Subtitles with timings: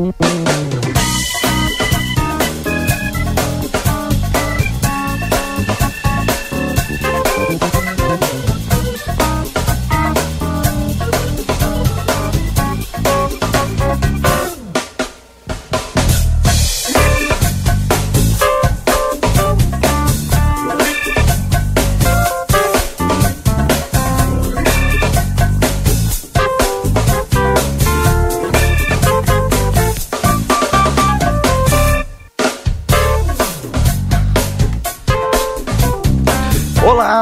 [0.00, 0.79] Olá,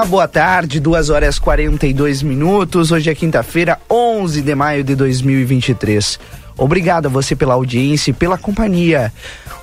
[0.09, 2.91] boa tarde, 2 horas 42 minutos.
[2.91, 6.19] Hoje é quinta-feira, 11 de maio de 2023.
[6.57, 9.13] Obrigado a você pela audiência e pela companhia.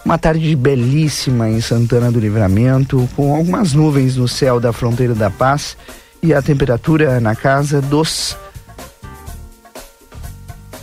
[0.05, 5.31] Uma tarde belíssima em Santana do Livramento, com algumas nuvens no céu da fronteira da
[5.31, 5.75] paz
[6.21, 8.37] e a temperatura na casa dos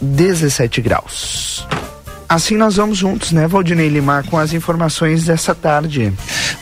[0.00, 1.64] 17 graus.
[2.28, 6.12] Assim nós vamos juntos, né, Valdinei Limar, com as informações dessa tarde.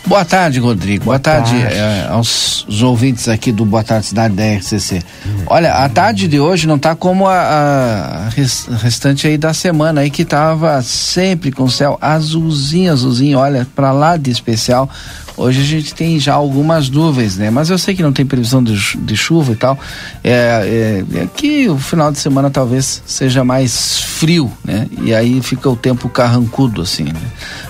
[0.06, 1.04] Boa tarde, Rodrigo.
[1.04, 1.74] Boa, Boa tarde, tarde.
[1.76, 5.02] eh, aos os ouvintes aqui do Boa Tarde Cidade da RCC.
[5.46, 10.00] Olha, a tarde de hoje não tá como a, a res- restante aí da semana
[10.02, 14.88] aí que tava sempre com o céu azulzinho, azulzinho, olha, pra lá de especial.
[15.36, 17.50] Hoje a gente tem já algumas nuvens, né?
[17.50, 19.78] Mas eu sei que não tem previsão de, de chuva e tal.
[20.22, 24.86] É, é, é que o final de semana talvez seja mais frio, né?
[25.02, 27.20] E aí fica o tempo carrancudo, assim, né?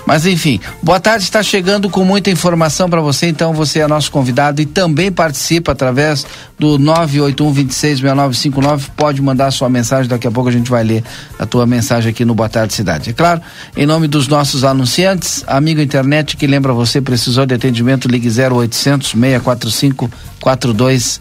[0.07, 4.11] Mas enfim, boa tarde, está chegando com muita informação para você, então você é nosso
[4.11, 6.27] convidado e também participa através
[6.61, 8.91] do 981 266959.
[8.95, 11.03] Pode mandar sua mensagem, daqui a pouco a gente vai ler
[11.39, 13.11] a tua mensagem aqui no Boa Tarde Cidade.
[13.11, 13.41] É claro,
[13.75, 19.09] em nome dos nossos anunciantes, amigo internet que lembra você, precisou de atendimento, ligue 0800
[19.11, 21.21] 645 4200.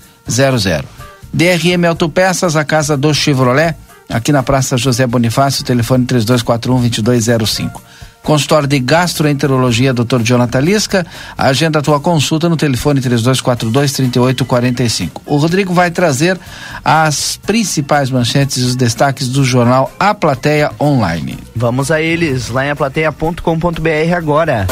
[1.31, 3.75] DRM Autopeças, a casa do Chevrolet,
[4.09, 7.81] aqui na Praça José Bonifácio, telefone 3241-2205.
[8.23, 10.21] Consultório de Gastroenterologia, Dr.
[10.21, 11.05] Jonathan Lisca.
[11.37, 15.21] Agenda a tua consulta no telefone 3242-3845.
[15.25, 16.39] O Rodrigo vai trazer
[16.83, 21.37] as principais manchetes e os destaques do jornal A Plateia Online.
[21.55, 24.67] Vamos a eles, lá em aplateia.com.br agora.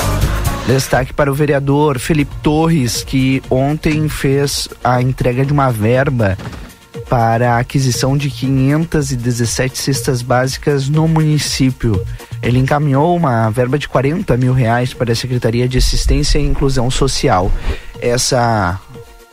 [0.67, 6.37] Destaque para o vereador Felipe Torres, que ontem fez a entrega de uma verba
[7.09, 12.05] para a aquisição de 517 cestas básicas no município.
[12.41, 16.91] Ele encaminhou uma verba de 40 mil reais para a Secretaria de Assistência e Inclusão
[16.91, 17.51] Social.
[17.99, 18.79] Essa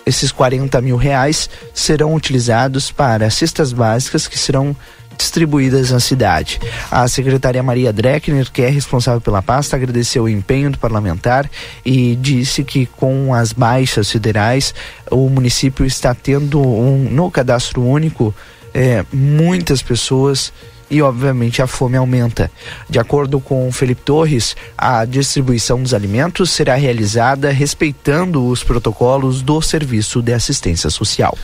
[0.07, 4.77] esses 40 mil reais serão utilizados para cestas básicas que serão
[5.17, 6.61] distribuídas na cidade.
[6.91, 11.51] A secretária Maria Dreckner, que é responsável pela pasta, agradeceu o empenho do parlamentar
[11.85, 14.75] e disse que com as baixas federais
[15.11, 18.35] o município está tendo um no cadastro único
[18.73, 20.53] é, muitas pessoas
[20.91, 22.51] e obviamente a fome aumenta.
[22.89, 29.61] De acordo com Felipe Torres, a distribuição dos alimentos será realizada respeitando os protocolos do
[29.63, 31.37] Serviço de Assistência Social.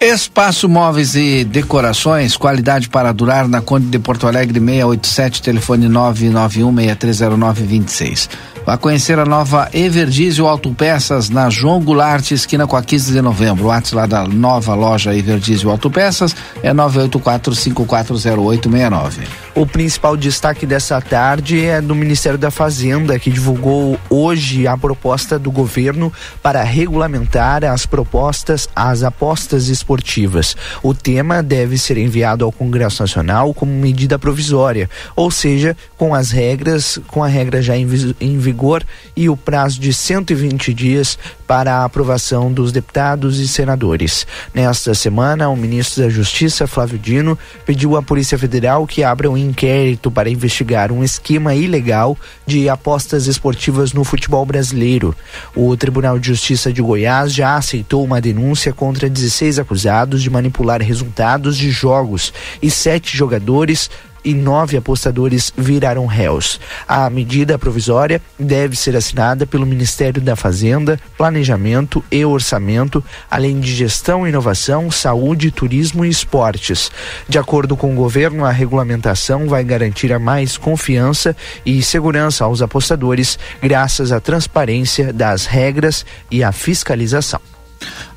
[0.00, 8.28] Espaço Móveis e Decorações, qualidade para durar na Conde de Porto Alegre 687, telefone 991-630926.
[8.64, 13.64] Vá conhecer a nova Everdiesel Autopeças na João Goulart, esquina com a 15 de novembro.
[13.64, 19.47] O WhatsApp lá da nova loja Everdiesel Autopeças é 984-540869.
[19.58, 25.36] O principal destaque dessa tarde é do Ministério da Fazenda, que divulgou hoje a proposta
[25.36, 30.56] do governo para regulamentar as propostas às apostas esportivas.
[30.80, 36.30] O tema deve ser enviado ao Congresso Nacional como medida provisória, ou seja, com as
[36.30, 38.84] regras, com a regra já em, vigor
[39.16, 41.18] e o prazo de 120 dias
[41.48, 44.24] para a aprovação dos deputados e senadores.
[44.54, 49.47] Nesta semana, o ministro da Justiça, Flávio Dino, pediu à Polícia Federal que abra um
[49.48, 52.16] inquérito para investigar um esquema ilegal
[52.46, 55.14] de apostas esportivas no futebol brasileiro.
[55.54, 60.80] O Tribunal de Justiça de Goiás já aceitou uma denúncia contra 16 acusados de manipular
[60.80, 63.90] resultados de jogos e sete jogadores
[64.24, 66.60] e nove apostadores viraram réus.
[66.86, 73.74] A medida provisória deve ser assinada pelo Ministério da Fazenda, Planejamento e Orçamento, além de
[73.74, 76.90] Gestão, Inovação, Saúde, Turismo e Esportes.
[77.28, 82.62] De acordo com o governo, a regulamentação vai garantir a mais confiança e segurança aos
[82.62, 87.57] apostadores, graças à transparência das regras e à fiscalização.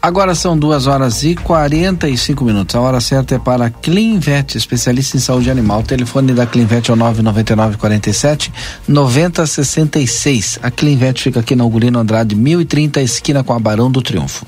[0.01, 2.75] Agora são duas horas e 45 minutos.
[2.75, 5.81] A hora certa é para Clinvet, especialista em saúde animal.
[5.81, 8.51] O telefone da Clinvet é o 999 47
[8.87, 10.57] 9066.
[10.63, 14.43] A Clinvet fica aqui na Ugolino Andrade 1030, esquina com a Barão do Triunfo.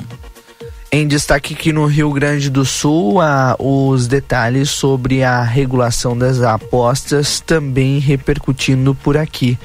[0.96, 6.44] Em destaque aqui no Rio Grande do Sul, há os detalhes sobre a regulação das
[6.44, 9.58] apostas também repercutindo por aqui.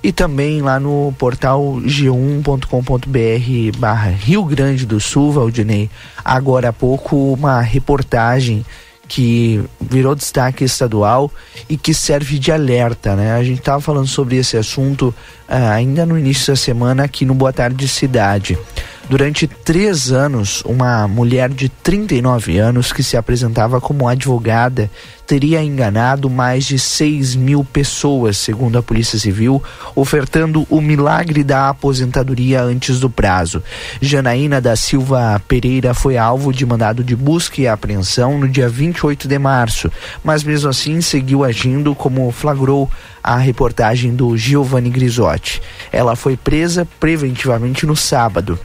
[0.00, 5.90] E também lá no portal g1.com.br barra Rio Grande do Sul, Valdinei,
[6.24, 8.64] agora há pouco uma reportagem
[9.08, 11.32] que virou destaque estadual
[11.68, 13.32] e que serve de alerta, né?
[13.32, 15.14] A gente estava falando sobre esse assunto
[15.48, 18.56] uh, ainda no início da semana aqui no Boa Tarde Cidade.
[19.08, 24.90] Durante três anos, uma mulher de 39 anos que se apresentava como advogada
[25.24, 29.62] teria enganado mais de 6 mil pessoas, segundo a Polícia Civil,
[29.94, 33.62] ofertando o milagre da aposentadoria antes do prazo.
[34.00, 39.28] Janaína da Silva Pereira foi alvo de mandado de busca e apreensão no dia 28
[39.28, 39.90] de março,
[40.24, 42.90] mas mesmo assim seguiu agindo como flagrou
[43.22, 45.62] a reportagem do Giovanni Grisotti.
[45.92, 48.58] Ela foi presa preventivamente no sábado.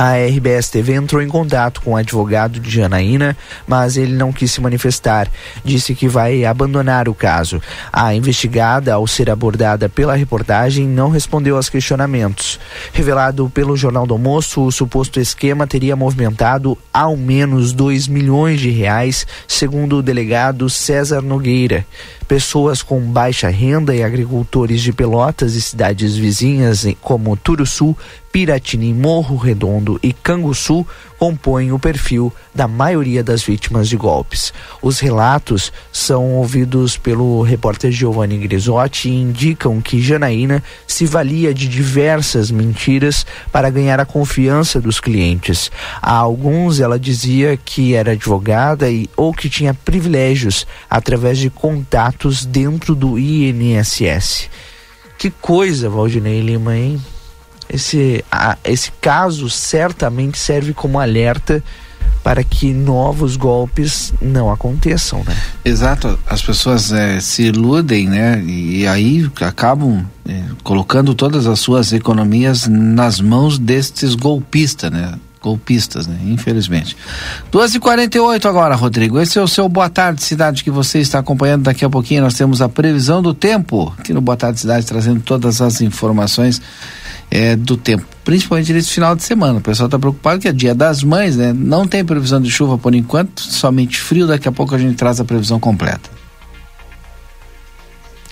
[0.00, 3.36] A RBS TV entrou em contato com o advogado de Janaína,
[3.66, 5.28] mas ele não quis se manifestar.
[5.64, 7.60] Disse que vai abandonar o caso.
[7.92, 12.60] A investigada, ao ser abordada pela reportagem, não respondeu aos questionamentos.
[12.92, 18.70] Revelado pelo Jornal do Almoço, o suposto esquema teria movimentado ao menos 2 milhões de
[18.70, 21.84] reais, segundo o delegado César Nogueira.
[22.28, 27.96] Pessoas com baixa renda e agricultores de Pelotas e cidades vizinhas, como Turuçu,
[28.30, 30.86] Piratini, Morro Redondo e Canguçu
[31.18, 34.52] compõem o perfil da maioria das vítimas de golpes.
[34.80, 41.68] Os relatos são ouvidos pelo repórter Giovanni Grisotti e indicam que Janaína se valia de
[41.68, 45.70] diversas mentiras para ganhar a confiança dos clientes.
[46.00, 52.44] A alguns ela dizia que era advogada e ou que tinha privilégios através de contatos
[52.44, 54.48] dentro do INSS.
[55.18, 57.00] Que coisa, Valdinei Lima, hein?
[57.68, 61.62] Esse, a, esse caso certamente serve como alerta
[62.22, 65.36] para que novos golpes não aconteçam, né?
[65.64, 68.42] Exato, as pessoas é, se iludem, né?
[68.44, 75.14] E, aí acabam é, colocando todas as suas economias nas mãos destes golpistas, né?
[75.40, 76.18] Golpistas, né?
[76.26, 76.96] Infelizmente.
[77.52, 79.20] 2h48 agora, Rodrigo.
[79.20, 81.62] Esse é o seu Boa Tarde Cidade que você está acompanhando.
[81.62, 85.20] Daqui a pouquinho nós temos a previsão do tempo aqui no Boa Tarde Cidade, trazendo
[85.20, 86.60] todas as informações
[87.30, 89.58] é, do tempo, principalmente nesse final de semana.
[89.58, 91.52] O pessoal está preocupado que é dia das mães, né?
[91.52, 94.26] Não tem previsão de chuva por enquanto, somente frio.
[94.26, 96.10] Daqui a pouco a gente traz a previsão completa.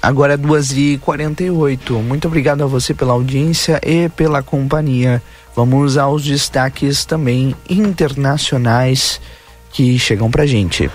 [0.00, 2.02] Agora é 2h48.
[2.02, 5.22] Muito obrigado a você pela audiência e pela companhia.
[5.54, 9.20] Vamos aos destaques também internacionais
[9.72, 10.90] que chegam pra gente.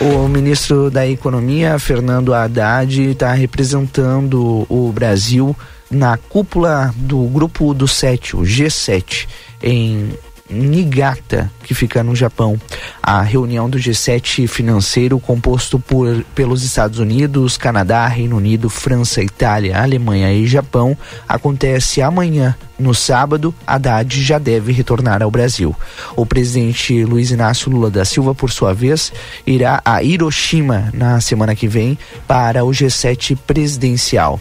[0.00, 5.56] O ministro da Economia, Fernando Haddad, está representando o Brasil
[5.94, 9.26] na cúpula do grupo do sete, o G7,
[9.62, 10.10] em
[10.48, 12.60] Niigata, que fica no Japão.
[13.02, 19.80] A reunião do G7 financeiro, composto por, pelos Estados Unidos, Canadá, Reino Unido, França, Itália,
[19.80, 20.96] Alemanha e Japão,
[21.28, 22.54] acontece amanhã.
[22.78, 25.74] No sábado, Haddad já deve retornar ao Brasil.
[26.16, 29.12] O presidente Luiz Inácio Lula da Silva, por sua vez,
[29.46, 31.96] irá a Hiroshima na semana que vem
[32.26, 34.40] para o G7 presidencial.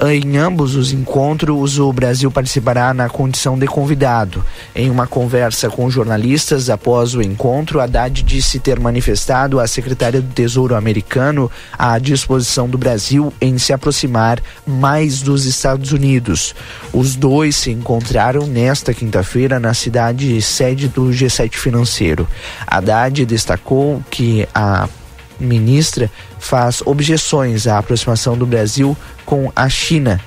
[0.00, 4.44] Em ambos os encontros, o Brasil participará na condição de convidado.
[4.74, 10.34] Em uma conversa com jornalistas após o encontro, Haddad disse ter manifestado à secretária do
[10.34, 11.48] Tesouro americano
[11.78, 16.56] a disposição do Brasil em se aproximar mais dos Estados Unidos.
[16.92, 22.26] Os dois se encontraram nesta quinta-feira na cidade sede do G7 financeiro.
[22.66, 24.88] Haddad destacou que a
[25.38, 30.20] ministra faz objeções à aproximação do Brasil com a China,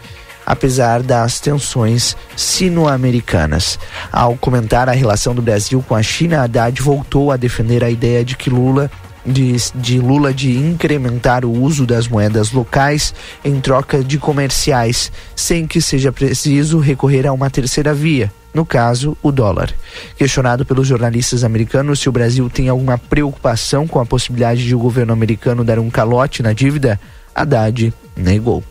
[0.46, 3.80] apesar das tensões sino-americanas.
[4.12, 8.24] Ao comentar a relação do Brasil com a China, Haddad voltou a defender a ideia
[8.24, 8.90] de que Lula
[9.28, 15.68] de, de, Lula de incrementar o uso das moedas locais em troca de comerciais, sem
[15.68, 19.72] que seja preciso recorrer a uma terceira via, no caso, o dólar.
[20.18, 24.80] Questionado pelos jornalistas americanos se o Brasil tem alguma preocupação com a possibilidade de o
[24.80, 27.00] governo americano dar um calote na dívida,
[27.34, 28.64] Haddad negou.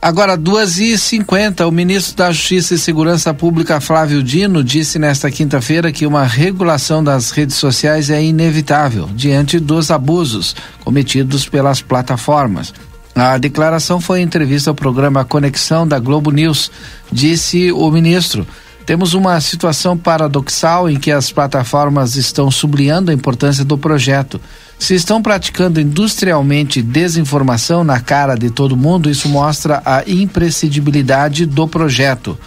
[0.00, 5.30] Agora, duas e cinquenta, o ministro da Justiça e Segurança Pública, Flávio Dino, disse nesta
[5.30, 12.72] quinta-feira que uma regulação das redes sociais é inevitável diante dos abusos cometidos pelas plataformas.
[13.14, 16.70] A declaração foi em entrevista ao programa Conexão da Globo News.
[17.10, 18.46] Disse o ministro:
[18.86, 24.40] temos uma situação paradoxal em que as plataformas estão sublinhando a importância do projeto.
[24.78, 31.66] Se estão praticando industrialmente desinformação na cara de todo mundo, isso mostra a imprescindibilidade do
[31.66, 32.38] projeto.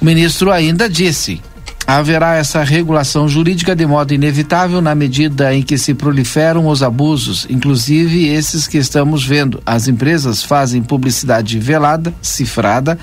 [0.00, 1.42] O ministro ainda disse:
[1.86, 7.46] haverá essa regulação jurídica de modo inevitável na medida em que se proliferam os abusos,
[7.50, 9.60] inclusive esses que estamos vendo.
[9.66, 12.98] As empresas fazem publicidade velada, cifrada,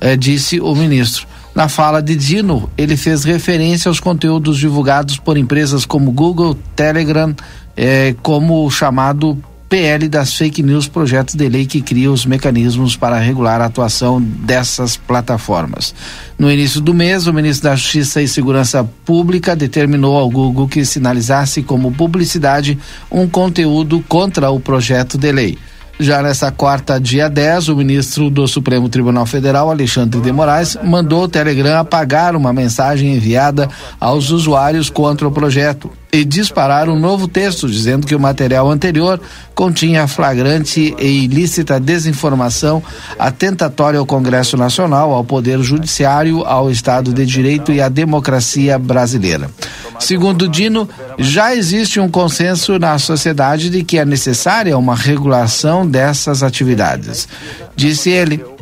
[0.00, 1.26] eh, disse o ministro.
[1.58, 7.34] Na fala de Dino, ele fez referência aos conteúdos divulgados por empresas como Google, Telegram,
[7.76, 9.36] eh, como o chamado
[9.68, 14.22] PL das fake news, projeto de lei que cria os mecanismos para regular a atuação
[14.22, 15.92] dessas plataformas.
[16.38, 20.84] No início do mês, o ministro da Justiça e Segurança Pública determinou ao Google que
[20.84, 22.78] sinalizasse como publicidade
[23.10, 25.58] um conteúdo contra o projeto de lei.
[26.00, 31.24] Já nessa quarta, dia 10, o ministro do Supremo Tribunal Federal, Alexandre de Moraes, mandou
[31.24, 37.28] o Telegram apagar uma mensagem enviada aos usuários contra o projeto e disparar um novo
[37.28, 39.20] texto dizendo que o material anterior
[39.54, 42.82] continha flagrante e ilícita desinformação
[43.18, 49.50] atentatória ao Congresso Nacional, ao Poder Judiciário, ao Estado de Direito e à democracia brasileira.
[49.98, 50.88] Segundo Dino,
[51.18, 57.28] já existe um consenso na sociedade de que é necessária uma regulação dessas atividades.
[57.76, 58.57] Disse ele.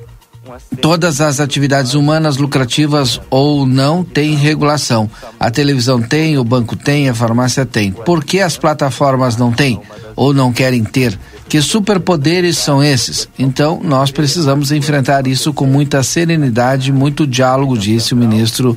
[0.80, 5.10] Todas as atividades humanas lucrativas ou não têm regulação.
[5.38, 7.92] A televisão tem, o banco tem, a farmácia tem.
[7.92, 9.80] Por que as plataformas não têm
[10.14, 11.18] ou não querem ter?
[11.48, 13.28] Que superpoderes são esses?
[13.38, 18.76] Então, nós precisamos enfrentar isso com muita serenidade, muito diálogo, disse o ministro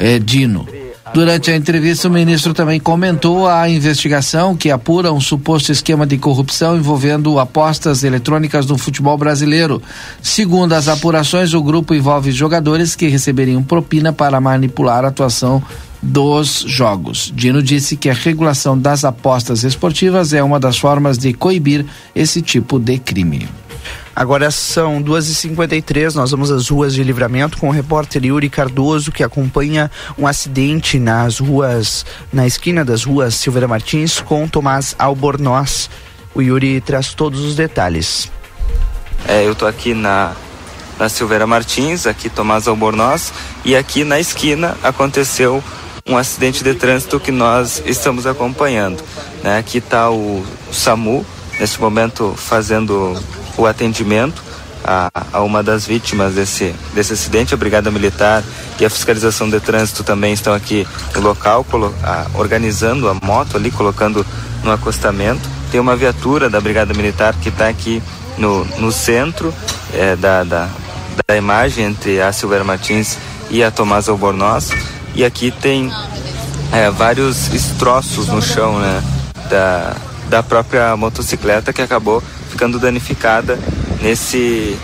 [0.00, 0.66] eh, Dino.
[1.12, 6.18] Durante a entrevista, o ministro também comentou a investigação que apura um suposto esquema de
[6.18, 9.82] corrupção envolvendo apostas eletrônicas no futebol brasileiro.
[10.22, 15.62] Segundo as apurações, o grupo envolve jogadores que receberiam propina para manipular a atuação
[16.00, 17.32] dos jogos.
[17.34, 21.84] Dino disse que a regulação das apostas esportivas é uma das formas de coibir
[22.14, 23.48] esse tipo de crime.
[24.18, 29.22] Agora são 2h53, nós vamos às ruas de livramento com o repórter Yuri Cardoso, que
[29.22, 35.88] acompanha um acidente nas ruas, na esquina das ruas Silveira Martins com Tomás Albornoz.
[36.34, 38.28] O Yuri traz todos os detalhes.
[39.24, 40.32] É, eu estou aqui na,
[40.98, 43.32] na Silveira Martins, aqui Tomás Albornoz,
[43.64, 45.62] e aqui na esquina aconteceu
[46.04, 49.00] um acidente de trânsito que nós estamos acompanhando.
[49.44, 49.58] Né?
[49.58, 51.24] Aqui está o SAMU,
[51.60, 53.16] neste momento fazendo
[53.58, 54.48] o atendimento
[54.84, 57.52] a, a, uma das vítimas desse, desse acidente.
[57.52, 58.42] A Brigada Militar
[58.80, 63.56] e a Fiscalização de Trânsito também estão aqui no local, colo, a, organizando a moto
[63.56, 64.24] ali, colocando
[64.62, 65.42] no acostamento.
[65.70, 68.02] Tem uma viatura da Brigada Militar que está aqui
[68.38, 69.52] no, no centro
[69.92, 70.68] é, da, da,
[71.26, 73.18] da imagem entre a Silveira Martins
[73.50, 74.70] e a Tomás Albornoz.
[75.14, 75.92] E aqui tem
[76.72, 79.02] é, vários destroços no chão né,
[79.50, 79.96] da,
[80.28, 82.22] da própria motocicleta que acabou
[82.58, 83.56] ficando danificada
[84.02, 84.76] nesse,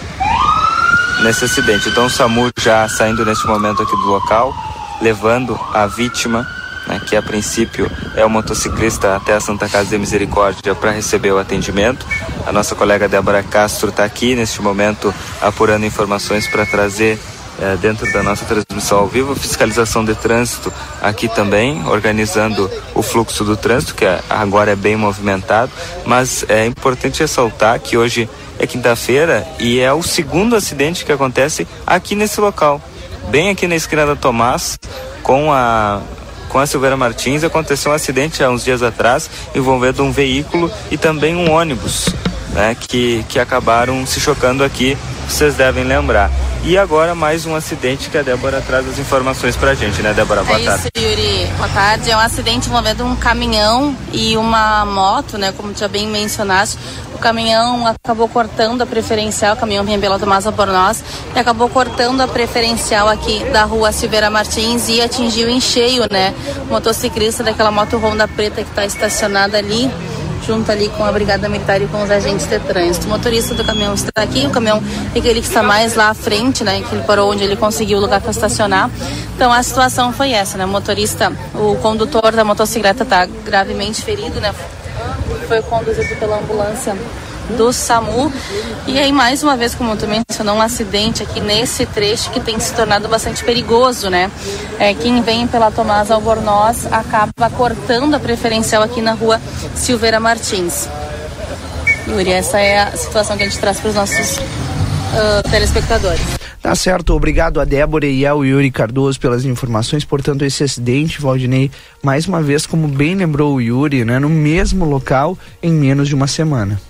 [1.24, 1.88] nesse acidente.
[1.88, 4.54] Então o SAMU já saindo neste momento aqui do local,
[5.02, 6.46] levando a vítima,
[6.86, 11.32] né, que a princípio é o motociclista até a Santa Casa de Misericórdia para receber
[11.32, 12.06] o atendimento.
[12.46, 17.18] A nossa colega Débora Castro está aqui neste momento apurando informações para trazer
[17.60, 23.44] é, dentro da nossa transmissão ao vivo, fiscalização de trânsito aqui também, organizando o fluxo
[23.44, 25.70] do trânsito, que agora é bem movimentado,
[26.04, 31.66] mas é importante ressaltar que hoje é quinta-feira e é o segundo acidente que acontece
[31.86, 32.80] aqui nesse local,
[33.28, 34.78] bem aqui na esquina da Tomás,
[35.22, 36.00] com a
[36.48, 40.96] com a Silveira Martins aconteceu um acidente há uns dias atrás envolvendo um veículo e
[40.96, 42.14] também um ônibus,
[42.54, 44.96] né, que, que acabaram se chocando aqui,
[45.28, 46.30] vocês devem lembrar.
[46.62, 50.42] E agora mais um acidente que a Débora traz as informações pra gente, né, Débora?
[50.44, 50.88] Boa é tarde.
[50.94, 51.46] Isso, Yuri.
[51.58, 52.10] Boa tarde.
[52.10, 55.52] É um acidente envolvendo um caminhão e uma moto, né?
[55.52, 56.78] Como já bem mencionaste.
[57.14, 62.22] O caminhão acabou cortando a preferencial, o caminhão vinha pela Tomás Albornoz, e acabou cortando
[62.22, 66.34] a preferencial aqui da rua Silveira Martins e atingiu em cheio, né?
[66.68, 69.90] O motociclista daquela moto Honda preta que está estacionada ali
[70.46, 73.06] junto ali com a Brigada Militar e com os agentes de trânsito.
[73.06, 74.82] O motorista do caminhão está aqui, o caminhão
[75.14, 76.82] é aquele que está mais lá à frente, né?
[76.82, 78.90] Que ele parou onde ele conseguiu o lugar para estacionar.
[79.34, 80.64] Então a situação foi essa, né?
[80.64, 84.54] O motorista, o condutor da motocicleta está gravemente ferido, né?
[85.48, 86.96] Foi conduzido pela ambulância
[87.56, 88.32] do SAMU.
[88.86, 92.58] E aí, mais uma vez, como tu mencionou, um acidente aqui nesse trecho que tem
[92.58, 94.30] se tornado bastante perigoso, né?
[94.78, 99.40] É, quem vem pela Tomás Albornoz acaba cortando a preferencial aqui na rua
[99.74, 100.88] Silveira Martins.
[102.08, 106.44] Yuri, essa é a situação que a gente traz para os nossos uh, telespectadores.
[106.60, 110.04] Tá certo, obrigado a Débora e ao Yuri Cardoso pelas informações.
[110.04, 111.70] Portanto, esse acidente, Valdinei,
[112.02, 116.14] mais uma vez, como bem lembrou o Yuri, né, no mesmo local em menos de
[116.14, 116.80] uma semana.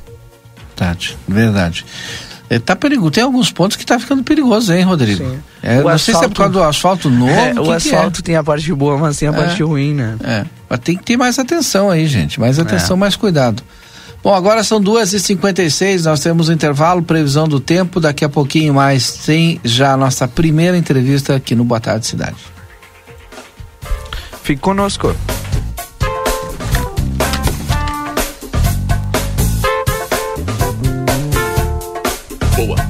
[0.76, 1.86] Verdade, verdade.
[2.50, 3.10] É, tá perigo.
[3.10, 5.24] Tem alguns pontos que tá ficando perigoso, hein, Rodrigo?
[5.24, 5.38] Sim.
[5.62, 7.32] É, não asfalto, sei se é por causa do asfalto novo.
[7.32, 10.16] É, o que asfalto tem a parte boa, mas tem a é, parte ruim, né?
[10.22, 10.44] É.
[10.68, 12.38] Mas tem que ter mais atenção aí, gente.
[12.38, 13.00] Mais atenção, é.
[13.00, 13.62] mais cuidado.
[14.22, 18.00] Bom, agora são 2h56, nós temos um intervalo, previsão do tempo.
[18.00, 22.36] Daqui a pouquinho mais tem já a nossa primeira entrevista aqui no Boa Tarde Cidade.
[24.42, 25.14] Fique conosco.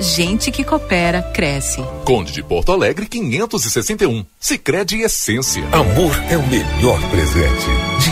[0.00, 1.84] Gente que coopera, cresce.
[2.06, 4.24] Conde de Porto Alegre, 561.
[4.40, 5.62] Sicredi Essência.
[5.70, 7.66] Amor é o melhor presente.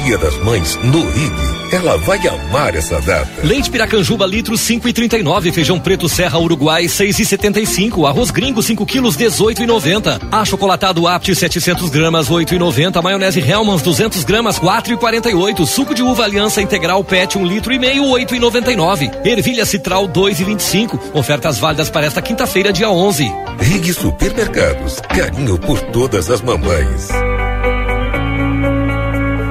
[0.04, 1.58] Dia das Mães no Rig.
[1.72, 3.28] Ela vai amar essa data.
[3.42, 5.52] Leite Piracanjuba, litro 5,39.
[5.52, 8.06] Feijão preto Serra Uruguai, 6,75.
[8.06, 10.28] Arroz gringo, 5 quilos, 18,90.
[10.30, 13.02] Achocolatado Apt, 700 gramas, 8,90.
[13.02, 15.66] Maionese Hellmann's, 200 gramas, 4,48.
[15.66, 19.26] Suco de uva Aliança Integral PET, 1 litro e meio, 8,99.
[19.26, 20.98] Ervilha Citral, 2,25.
[21.14, 23.32] Ofertas válidas para esta quinta-feira, dia 11.
[23.60, 24.98] Rig Supermercados.
[25.02, 27.08] Carinho por todas as mamães.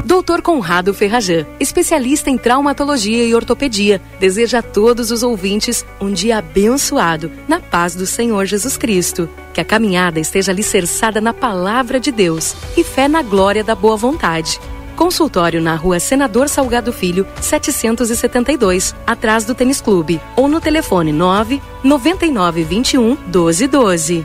[0.03, 6.39] Doutor Conrado Ferrajan, especialista em traumatologia e ortopedia, deseja a todos os ouvintes um dia
[6.39, 9.29] abençoado, na paz do Senhor Jesus Cristo.
[9.53, 13.95] Que a caminhada esteja alicerçada na palavra de Deus e fé na glória da boa
[13.95, 14.59] vontade.
[14.97, 20.19] Consultório na rua Senador Salgado Filho, 772, atrás do Tênis Clube.
[20.35, 24.23] Ou no telefone 9 9921 1212.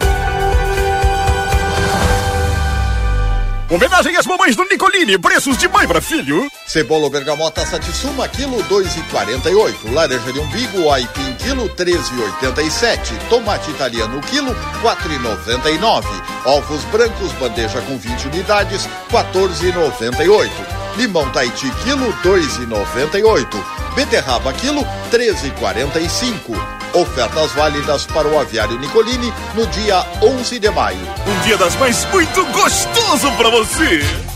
[3.72, 6.46] Homenagem às mamães do Nicolini, preços de mãe para filho.
[6.66, 9.94] Cebola bergamota Satsuma, quilo 2,48.
[9.94, 13.16] Laranja de umbigo, aipim, quilo 13,87.
[13.30, 16.04] Tomate italiano, quilo 4,99.
[16.44, 20.81] Ovos brancos, bandeja com 20 unidades, 14,98.
[20.96, 23.46] Limão Taiti, quilo 2,98.
[23.94, 26.56] Beterraba, quilo 13,45.
[26.94, 30.98] Ofertas válidas para o aviário Nicolini no dia 11 de maio.
[31.26, 34.31] Um dia das mães muito gostoso para você!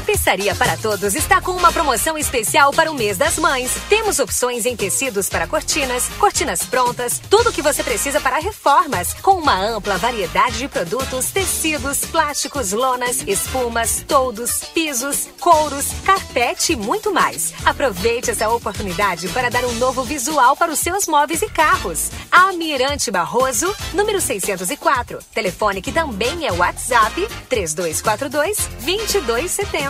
[0.00, 3.70] Tapeçaria para Todos está com uma promoção especial para o mês das mães.
[3.86, 9.12] Temos opções em tecidos para cortinas, cortinas prontas, tudo o que você precisa para reformas,
[9.12, 16.76] com uma ampla variedade de produtos, tecidos, plásticos, lonas, espumas, toldos, pisos, couros, carpete e
[16.76, 17.52] muito mais.
[17.66, 22.10] Aproveite essa oportunidade para dar um novo visual para os seus móveis e carros.
[22.32, 25.18] Almirante Barroso, número 604.
[25.34, 29.89] Telefone que também é WhatsApp 3242 2270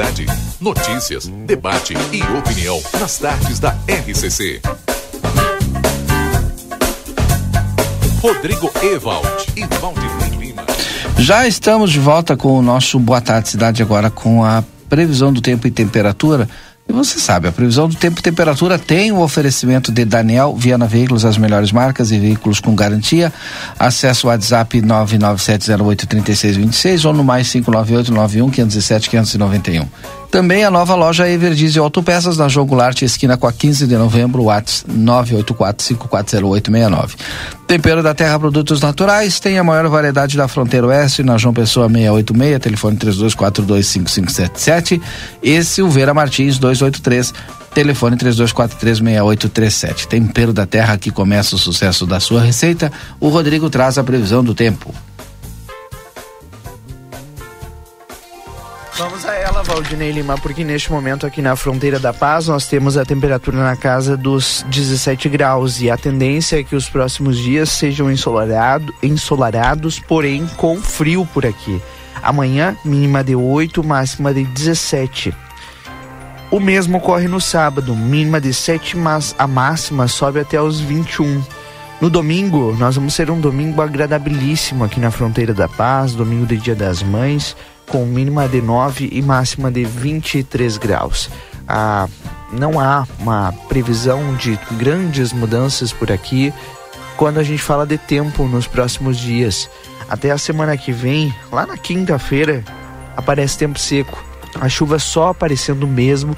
[0.00, 0.26] Cidade.
[0.58, 4.62] Notícias, debate e opinião nas tardes da RCC.
[8.22, 10.64] Rodrigo Ewald e Valdemir Lima.
[11.18, 15.42] Já estamos de volta com o nosso Boa Tarde Cidade agora com a previsão do
[15.42, 16.48] tempo e temperatura.
[16.90, 20.88] E você sabe, a previsão do tempo e temperatura tem o oferecimento de Daniel Viana
[20.88, 23.32] Veículos, as melhores marcas e veículos com garantia.
[23.78, 29.86] Acesse o WhatsApp 997083626 ou no mais 59891 507 591.
[30.30, 34.44] Também a nova loja Everdiesel Autopeças na João Goulart, esquina com a 15 de novembro,
[34.44, 37.16] Whats 984540869.
[37.66, 41.88] Tempero da Terra Produtos Naturais tem a maior variedade da fronteira oeste na João Pessoa
[41.88, 45.02] 686, telefone 32425577
[45.42, 47.34] e Silveira Martins 283,
[47.74, 50.06] telefone 32436837.
[50.06, 52.92] Tempero da Terra que começa o sucesso da sua receita.
[53.18, 54.94] O Rodrigo traz a previsão do tempo.
[59.00, 62.96] Vamos a ela, Valdinei Lima, porque neste momento aqui na fronteira da paz nós temos
[62.96, 67.68] a temperatura na casa dos 17 graus e a tendência é que os próximos dias
[67.68, 71.80] sejam ensolarado, ensolarados, porém com frio por aqui.
[72.22, 75.34] Amanhã, mínima de 8, máxima de 17.
[76.50, 81.42] O mesmo ocorre no sábado, mínima de 7, mas a máxima sobe até os 21.
[82.00, 86.56] No domingo, nós vamos ter um domingo agradabilíssimo aqui na fronteira da paz, domingo de
[86.56, 87.54] Dia das Mães
[87.90, 91.28] com mínima de 9 e máxima de 23 graus.
[91.66, 92.08] Ah,
[92.52, 96.54] não há uma previsão de grandes mudanças por aqui
[97.16, 99.68] quando a gente fala de tempo nos próximos dias.
[100.08, 102.64] Até a semana que vem, lá na quinta-feira,
[103.16, 104.22] aparece tempo seco.
[104.60, 106.36] A chuva só aparecendo mesmo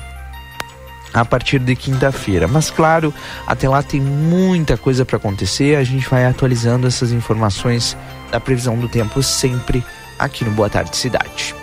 [1.15, 2.49] a partir de quinta-feira.
[2.49, 3.13] Mas claro,
[3.47, 5.77] até lá tem muita coisa para acontecer.
[5.77, 7.97] A gente vai atualizando essas informações
[8.31, 9.85] da previsão do tempo sempre
[10.23, 11.55] aqui no Boa Tarde Cidade.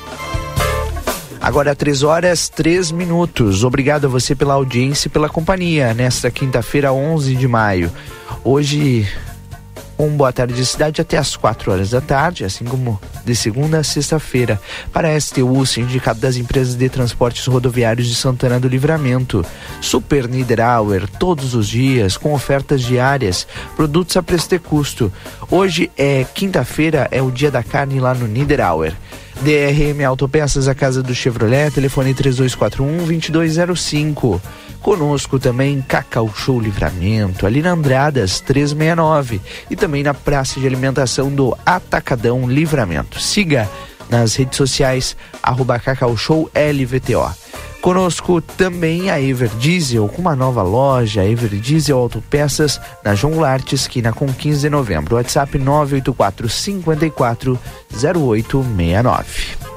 [1.41, 3.63] Agora, 3 horas 3 minutos.
[3.63, 7.89] Obrigado a você pela audiência e pela companhia nesta quinta-feira, 11 de maio.
[8.43, 9.07] Hoje,
[9.99, 13.83] um Boa Tarde Cidade até as 4 horas da tarde, assim como de segunda a
[13.83, 14.57] sexta-feira,
[14.93, 19.45] para a STU, Sindicato das Empresas de Transportes Rodoviários de Santana do Livramento.
[19.81, 25.11] Super Niederauer, todos os dias, com ofertas diárias, produtos a preço de custo.
[25.51, 28.93] Hoje é quinta-feira, é o dia da carne lá no Niederauer.
[29.41, 34.41] DRM Autopeças, a casa do Chevrolet, telefone 3241-2205.
[34.81, 41.29] Conosco também Cacau Show Livramento, ali na Andradas 369 e também na Praça de Alimentação
[41.29, 43.19] do Atacadão Livramento.
[43.19, 43.69] Siga
[44.09, 47.29] nas redes sociais, arroba Cacau Show LVTO.
[47.81, 53.71] Conosco também a Ever Diesel, com uma nova loja, Ever Diesel Autopeças, na João Goulart,
[53.71, 55.15] esquina com 15 de novembro.
[55.15, 57.59] WhatsApp 984 54
[57.93, 59.68] 0869.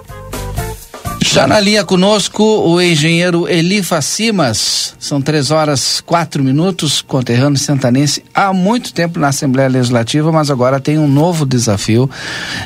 [1.32, 4.94] Já na linha conosco o engenheiro Elifa Simas.
[4.98, 10.78] São três horas quatro minutos, conterrâneo santanense há muito tempo na Assembleia Legislativa, mas agora
[10.78, 12.08] tem um novo desafio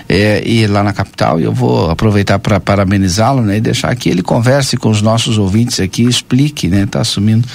[0.09, 1.38] é, lá na capital.
[1.38, 5.38] E eu vou aproveitar para parabenizá-lo, né, e deixar que ele converse com os nossos
[5.38, 7.46] ouvintes aqui, explique, né, está assumindo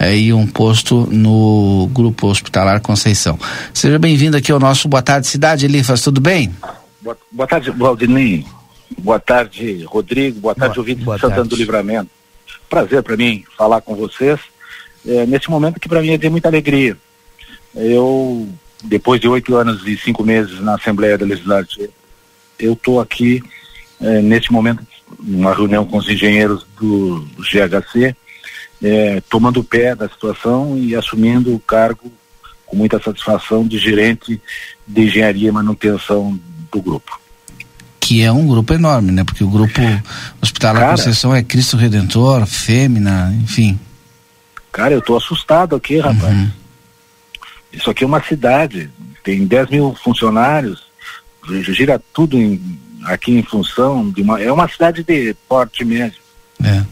[0.00, 3.38] aí um posto no Grupo Hospitalar Conceição.
[3.72, 6.52] Seja bem-vindo aqui ao nosso Boa Tarde Cidade, Elifas, tudo bem?
[7.00, 8.44] Boa, boa tarde, Valdinei.
[8.98, 10.40] Boa tarde, Rodrigo.
[10.40, 12.10] Boa tarde, ouvintes de Santana do Livramento.
[12.68, 14.40] Prazer para mim falar com vocês
[15.06, 16.96] é, nesse momento que para mim é de muita alegria.
[17.74, 18.48] Eu,
[18.84, 21.92] depois de oito anos e cinco meses na Assembleia Legislativa,
[22.58, 23.42] eu estou aqui
[24.00, 24.86] é, nesse momento
[25.20, 28.16] numa reunião com os engenheiros do GHC,
[28.82, 32.10] é, tomando o pé da situação e assumindo o cargo
[32.64, 34.40] com muita satisfação de gerente
[34.86, 36.38] de engenharia e manutenção
[36.70, 37.25] do grupo
[38.06, 39.24] que é um grupo enorme, né?
[39.24, 39.80] Porque o grupo
[40.40, 43.80] Hospitalar Cara, Conceição é Cristo Redentor, Fêmea, enfim.
[44.70, 46.32] Cara, eu tô assustado aqui, rapaz.
[46.32, 46.50] Uhum.
[47.72, 48.88] Isso aqui é uma cidade,
[49.24, 50.86] tem 10 mil funcionários,
[51.48, 54.40] gira tudo em, aqui em função de uma.
[54.40, 56.20] É uma cidade de porte médio.
[56.62, 56.84] É.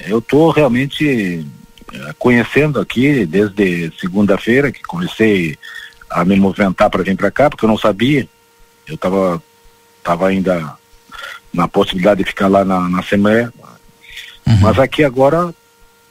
[0.00, 1.46] Eu tô realmente
[1.92, 5.56] eh, conhecendo aqui desde segunda-feira que comecei
[6.10, 8.28] a me movimentar para vir para cá, porque eu não sabia.
[8.88, 9.40] Eu estava
[10.02, 10.74] tava ainda
[11.52, 13.52] na possibilidade de ficar lá na, na Assembleia.
[14.46, 14.58] Uhum.
[14.60, 15.54] Mas aqui agora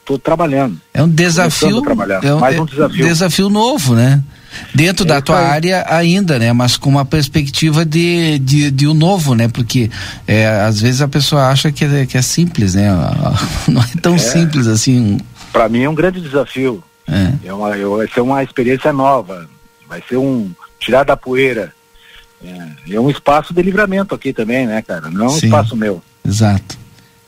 [0.00, 0.80] estou trabalhando.
[0.92, 1.82] É um desafio.
[2.22, 3.04] É um, mais um desafio.
[3.04, 4.22] desafio novo, né?
[4.74, 5.46] Dentro é da tua aí.
[5.46, 6.52] área ainda, né?
[6.52, 9.48] Mas com uma perspectiva de, de, de um novo, né?
[9.48, 9.90] Porque
[10.26, 12.90] é, às vezes a pessoa acha que é, que é simples, né?
[13.68, 14.18] Não é tão é.
[14.18, 15.20] simples assim.
[15.52, 16.82] Para mim é um grande desafio.
[17.06, 17.48] É.
[17.48, 19.48] É uma, vai ser uma experiência nova.
[19.88, 21.72] Vai ser um tirar da poeira.
[22.44, 25.10] É, é um espaço de livramento aqui também, né, cara?
[25.10, 25.46] Não é um Sim.
[25.46, 26.02] espaço meu.
[26.26, 26.80] Exato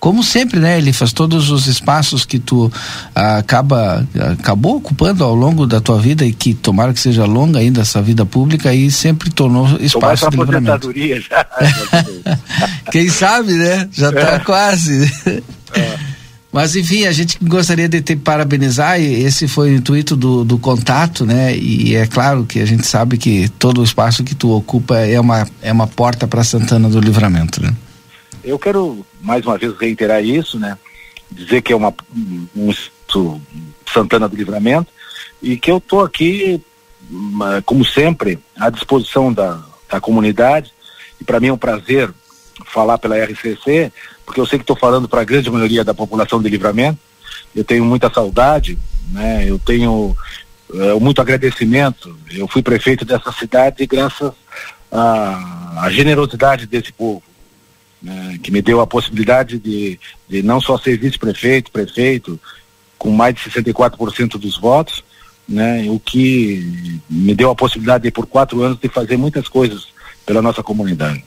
[0.03, 0.79] como sempre, né?
[0.79, 2.69] Ele faz todos os espaços que tu
[3.15, 7.61] ah, acaba acabou ocupando ao longo da tua vida e que tomara que seja longa
[7.61, 10.93] ainda essa vida pública e sempre tornou espaço de livramento.
[11.21, 11.47] Já.
[12.91, 13.89] Quem sabe, né?
[13.93, 14.39] Já está é.
[14.41, 15.05] quase.
[15.73, 16.12] É.
[16.53, 20.59] Mas enfim, a gente gostaria de te parabenizar e esse foi o intuito do, do
[20.59, 21.57] contato, né?
[21.57, 25.19] E é claro que a gente sabe que todo o espaço que tu ocupa é
[25.19, 27.75] uma, é uma porta para Santana do Livramento, né?
[28.45, 30.77] Eu quero mais uma vez reiterar isso, né?
[31.31, 31.95] Dizer que é uma,
[32.55, 32.71] um
[33.91, 34.93] Santana do Livramento
[35.43, 36.61] e que eu estou aqui,
[37.65, 39.59] como sempre, à disposição da,
[39.91, 40.71] da comunidade.
[41.19, 42.13] E para mim é um prazer
[42.67, 43.91] falar pela RCC,
[44.33, 46.99] porque eu sei que estou falando para a grande maioria da população de Livramento.
[47.55, 48.79] Eu tenho muita saudade,
[49.11, 49.45] né?
[49.47, 50.17] Eu tenho
[50.73, 52.17] é, muito agradecimento.
[52.31, 54.33] Eu fui prefeito dessa cidade graças
[54.91, 57.23] à, à generosidade desse povo
[58.01, 62.41] né, que me deu a possibilidade de, de não só ser vice-prefeito, prefeito,
[62.97, 65.05] com mais de 64% dos votos,
[65.47, 69.89] né, o que me deu a possibilidade de, por quatro anos de fazer muitas coisas
[70.25, 71.23] pela nossa comunidade.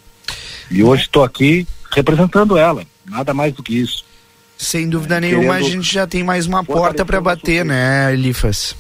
[0.72, 4.06] E hoje estou aqui representando ela, nada mais do que isso.
[4.58, 8.76] Sem dúvida é, nenhuma, a gente já tem mais uma porta para bater, né, Elifas?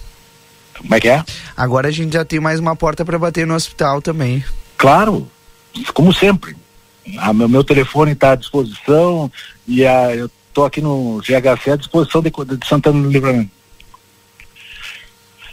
[0.77, 1.23] Como é que é?
[1.55, 4.43] Agora a gente já tem mais uma porta para bater no hospital também.
[4.77, 5.29] Claro,
[5.93, 6.55] como sempre.
[7.17, 9.31] A, meu, meu telefone está à disposição
[9.67, 13.51] e a, eu estou aqui no GHC à disposição de, de Santana do Livramento.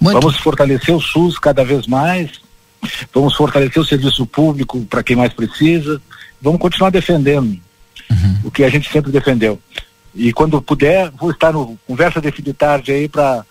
[0.01, 0.21] Muito.
[0.21, 2.41] Vamos fortalecer o SUS cada vez mais,
[3.13, 6.01] vamos fortalecer o serviço público para quem mais precisa,
[6.41, 7.61] vamos continuar defendendo
[8.11, 8.37] uhum.
[8.45, 9.59] o que a gente sempre defendeu.
[10.15, 13.45] E quando puder, vou estar no Conversa de Fim de Tarde aí para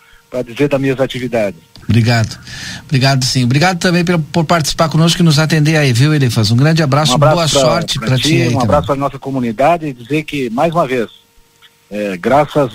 [0.45, 1.59] dizer das minhas atividades.
[1.83, 2.39] Obrigado.
[2.85, 3.43] Obrigado, sim.
[3.43, 6.51] Obrigado também por, por participar conosco e nos atender aí, viu, Elifas?
[6.51, 8.23] Um grande abraço, um abraço boa pra, sorte para ti.
[8.23, 8.63] ti um também.
[8.63, 11.09] abraço para nossa comunidade e dizer que, mais uma vez,
[11.89, 12.71] é, graças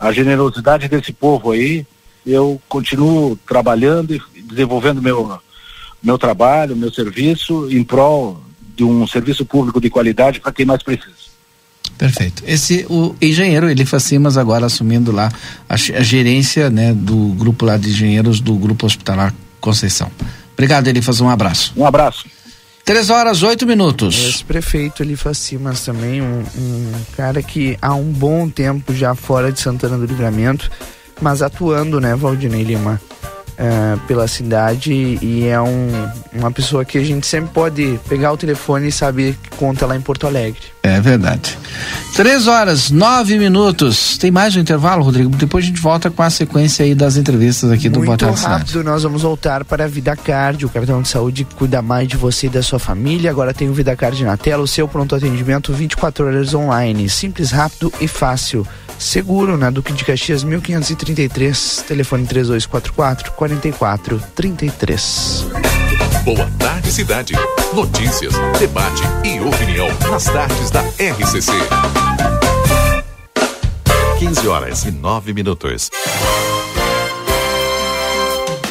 [0.00, 1.86] à generosidade desse povo aí,
[2.26, 5.38] eu continuo trabalhando e desenvolvendo meu,
[6.02, 8.42] meu trabalho, meu serviço em prol
[8.76, 11.26] de um serviço público de qualidade para quem mais precisa.
[11.96, 12.42] Perfeito.
[12.46, 15.32] Esse o engenheiro Elifa Simas agora assumindo lá
[15.68, 20.10] a, a, gerência, né, do grupo lá de engenheiros do grupo hospitalar Conceição.
[20.52, 21.72] Obrigado, Elifas, um abraço.
[21.76, 22.26] Um abraço.
[22.84, 24.16] Três horas, oito minutos.
[24.16, 29.50] Esse prefeito Elifa Simas também, um, um cara que há um bom tempo já fora
[29.50, 30.70] de Santana do Livramento,
[31.20, 33.00] mas atuando, né, Valdinei Lima?
[33.58, 35.88] Uh, pela cidade e é um,
[36.32, 39.96] uma pessoa que a gente sempre pode pegar o telefone e saber que conta lá
[39.96, 40.75] em Porto Alegre.
[40.86, 41.58] É verdade.
[42.14, 44.16] Três horas, nove minutos.
[44.16, 45.30] Tem mais um intervalo, Rodrigo?
[45.30, 48.68] Depois a gente volta com a sequência aí das entrevistas aqui do Boa Tarde rápido,
[48.68, 48.86] Cidade.
[48.86, 52.16] nós vamos voltar para a Vida Card, o cartão de saúde que cuida mais de
[52.16, 53.30] você e da sua família.
[53.30, 57.08] Agora tem o Vida Card na tela, o seu pronto atendimento 24 horas online.
[57.08, 58.66] Simples, rápido e fácil.
[58.98, 65.85] Seguro na Duque de Caxias 1533, telefone 3244 4433.
[66.26, 67.34] Boa tarde, cidade.
[67.72, 71.52] Notícias, debate e opinião nas tardes da RCC.
[74.18, 75.88] 15 horas e 9 minutos.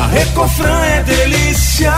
[0.00, 1.92] A Recofran é delícia.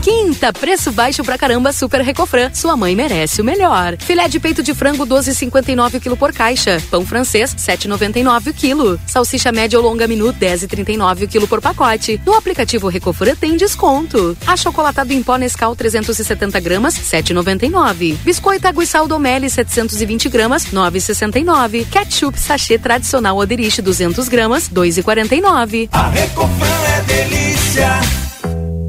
[0.00, 2.50] Quinta, preço baixo pra caramba, Super Recofran.
[2.54, 3.94] Sua mãe merece o melhor.
[3.98, 6.82] Filé de peito de frango 12,59 kg por caixa.
[6.90, 9.00] Pão francês 7,99 o quilo.
[9.06, 12.18] Salsicha média ou longa menu 10,39 o quilo por pacote.
[12.24, 14.34] No aplicativo Recofran tem desconto.
[14.46, 18.16] Achocolatado em pó Nescau 370 gramas 7,99.
[18.24, 21.86] Biscoito água e sal Domelli 720 gramas 9,69.
[21.90, 25.90] Ketchup sachê tradicional Oderich 200 gramas 2,49.
[25.92, 27.25] A Recofran é delícia.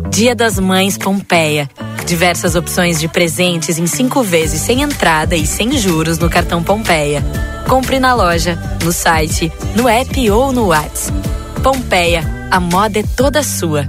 [0.10, 1.69] Dia das Mães Pompeia.
[2.06, 7.23] Diversas opções de presentes em cinco vezes sem entrada e sem juros no cartão Pompeia.
[7.67, 11.17] Compre na loja, no site, no app ou no WhatsApp.
[11.62, 13.86] Pompeia, a moda é toda sua.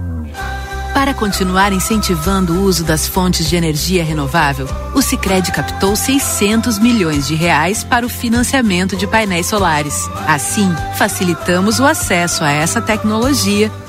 [0.93, 7.29] Para continuar incentivando o uso das fontes de energia renovável, o Sicredi captou 600 milhões
[7.29, 10.09] de reais para o financiamento de painéis solares.
[10.27, 13.71] Assim, facilitamos o acesso a essa tecnologia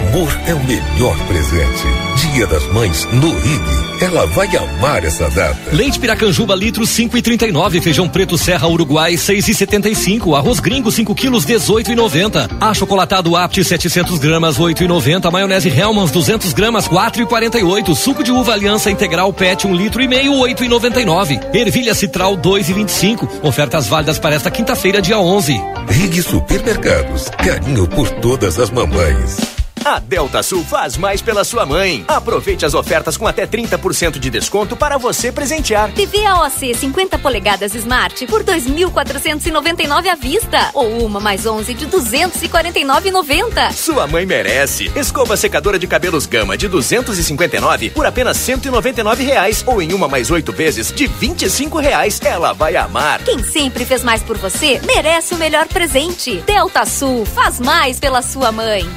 [0.00, 1.84] Amor é o melhor presente.
[2.32, 3.62] Dia das Mães no Rig.
[4.00, 5.58] Ela vai amar essa data.
[5.72, 13.36] Leite Piracanjuba litro 5,39, feijão preto Serra Uruguai 6,75, arroz gringo 5 quilos 18,90, achocolatado
[13.36, 19.66] Apt 700 gramas 8,90, maionese Hellmann's 200 gramas 4,48, suco de uva Aliança Integral PET
[19.66, 23.28] 1 litro e meio 8,99, ervilha Citral 2,25.
[23.42, 25.60] Ofertas válidas para esta quinta-feira dia 11.
[25.88, 27.28] Rig Supermercados.
[27.36, 29.59] Carinho por todas as mamães.
[29.90, 32.04] A Delta Sul faz mais pela sua mãe.
[32.06, 35.90] Aproveite as ofertas com até 30% de desconto para você presentear.
[35.90, 43.72] TV AOC 50 polegadas Smart por 2.499 à vista ou uma mais 11 de 249,90.
[43.72, 44.92] Sua mãe merece.
[44.94, 50.30] Escova secadora de cabelos Gama de 259 por apenas 199 reais ou em uma mais
[50.30, 52.20] oito vezes de 25 reais.
[52.24, 53.24] Ela vai amar.
[53.24, 56.36] Quem sempre fez mais por você merece o melhor presente.
[56.46, 58.88] Delta Sul faz mais pela sua mãe.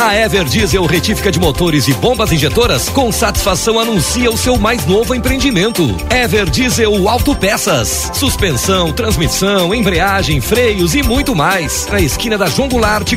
[0.00, 4.86] A Ever Diesel Retífica de Motores e Bombas Injetoras com satisfação anuncia o seu mais
[4.86, 5.94] novo empreendimento.
[6.08, 8.10] Ever Diesel Autopeças.
[8.14, 11.86] Suspensão, transmissão, embreagem, freios e muito mais.
[11.88, 12.70] Na esquina da João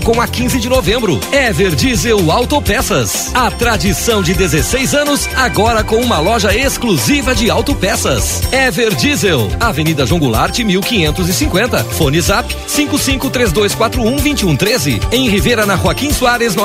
[0.03, 1.21] com a 15 de novembro.
[1.31, 3.33] Ever Diesel Autopeças.
[3.33, 8.41] A tradição de 16 anos agora com uma loja exclusiva de autopeças.
[8.51, 9.49] Ever Diesel.
[9.57, 11.81] Avenida João Goulart 1550.
[11.85, 15.01] Fone Zap 5532412113.
[15.13, 16.57] Em Rivera na Joaquim Soares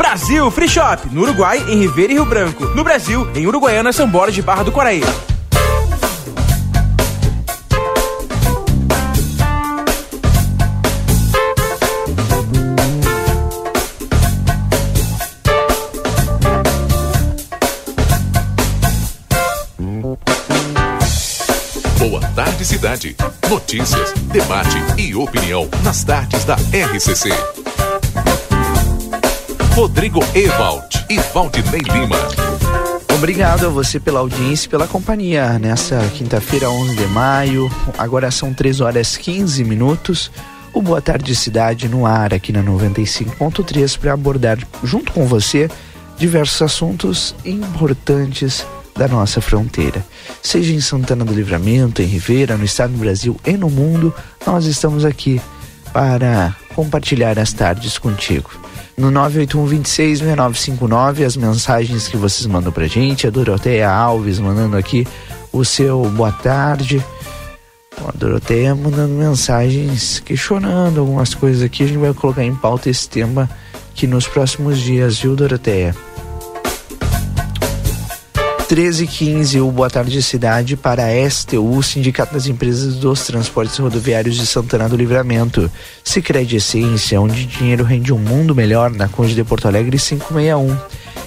[0.00, 2.64] Brasil Free Shop, no Uruguai, em Ribeira e Rio Branco.
[2.68, 5.02] No Brasil, em Uruguaiana, São Borges de Barra do Quaraí.
[21.98, 23.16] Boa tarde, cidade.
[23.50, 27.59] Notícias, debate e opinião nas tardes da RCC.
[29.80, 32.18] Rodrigo Ewald e Valdinei Lima.
[33.14, 37.70] Obrigado a você pela audiência e pela companhia nessa quinta-feira, 11 de maio.
[37.96, 40.30] Agora são 3 horas 15 minutos.
[40.74, 45.66] O Boa Tarde Cidade no ar aqui na 95.3 para abordar junto com você
[46.18, 50.04] diversos assuntos importantes da nossa fronteira.
[50.42, 54.14] Seja em Santana do Livramento, em Ribeira, no estado do Brasil e no mundo,
[54.46, 55.40] nós estamos aqui
[55.90, 58.50] para compartilhar as tardes contigo.
[58.96, 65.06] No 981-266959, as mensagens que vocês mandam pra gente, a Doroteia Alves mandando aqui
[65.52, 67.04] o seu boa tarde.
[67.96, 71.84] A Doroteia mandando mensagens questionando algumas coisas aqui.
[71.84, 73.48] A gente vai colocar em pauta esse tema
[73.90, 75.94] aqui nos próximos dias, viu, Doroteia?
[78.70, 84.46] 1315, o Boa Tarde Cidade para a STU, Sindicato das Empresas dos Transportes Rodoviários de
[84.46, 85.68] Santana do Livramento.
[86.04, 90.76] Sicredi Essência, onde dinheiro rende um mundo melhor, na Conde de Porto Alegre 561.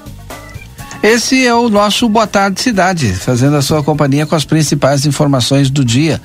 [1.02, 5.68] Esse é o nosso Boa Tarde Cidade, fazendo a sua companhia com as principais informações
[5.68, 6.22] do dia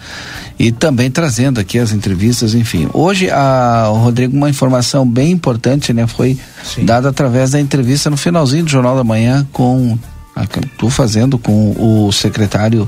[0.59, 2.87] e também trazendo aqui as entrevistas, enfim.
[2.93, 6.05] Hoje, a, o Rodrigo, uma informação bem importante, né?
[6.05, 6.85] Foi Sim.
[6.85, 9.97] dada através da entrevista no finalzinho do Jornal da Manhã com,
[10.71, 12.87] estou fazendo com o secretário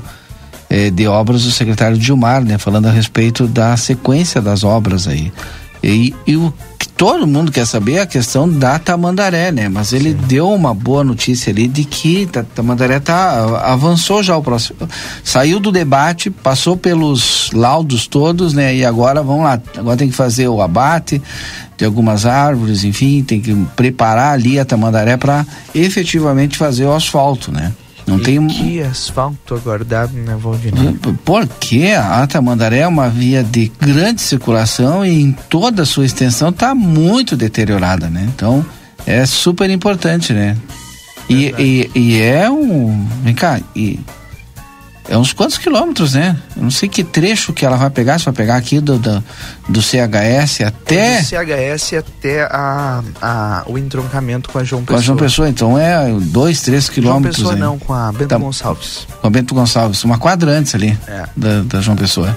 [0.70, 2.56] eh, de obras, o secretário Gilmar, né?
[2.56, 5.32] Falando a respeito da sequência das obras aí.
[5.82, 9.68] E, e o que todo mundo quer saber é a questão da Tamandaré, né?
[9.68, 10.18] Mas ele Sim.
[10.26, 14.78] deu uma boa notícia ali de que a Tamandaré tá, avançou já o próximo.
[15.24, 18.74] Saiu do debate, passou pelos laudos todos, né?
[18.74, 19.60] E agora vamos lá.
[19.76, 21.20] Agora tem que fazer o abate
[21.76, 27.50] de algumas árvores, enfim, tem que preparar ali a Tamandaré para efetivamente fazer o asfalto,
[27.50, 27.72] né?
[28.10, 30.96] Não e tem que asfalto aguardado, né, Valdinei?
[31.24, 36.48] Porque a Tamandaré é uma via de grande circulação e em toda a sua extensão
[36.48, 38.28] está muito deteriorada, né?
[38.34, 38.66] Então
[39.06, 40.56] é super importante, né?
[41.28, 43.06] E, e, e, é um.
[43.22, 44.00] Vem cá, e
[45.10, 46.36] é uns quantos quilômetros, né?
[46.56, 49.22] Eu não sei que trecho que ela vai pegar, se vai pegar aqui do, do,
[49.68, 51.20] do CHS até.
[51.20, 54.96] Do CHS até a, a, o entroncamento com a João Pessoa.
[54.96, 57.36] Com a João Pessoa, então é dois, três quilômetros.
[57.38, 57.60] João Pessoa aí.
[57.72, 59.06] não, com a Bento tá, Gonçalves.
[59.20, 61.24] Com a Bento Gonçalves, uma quadrante ali é.
[61.36, 62.36] da, da João Pessoa.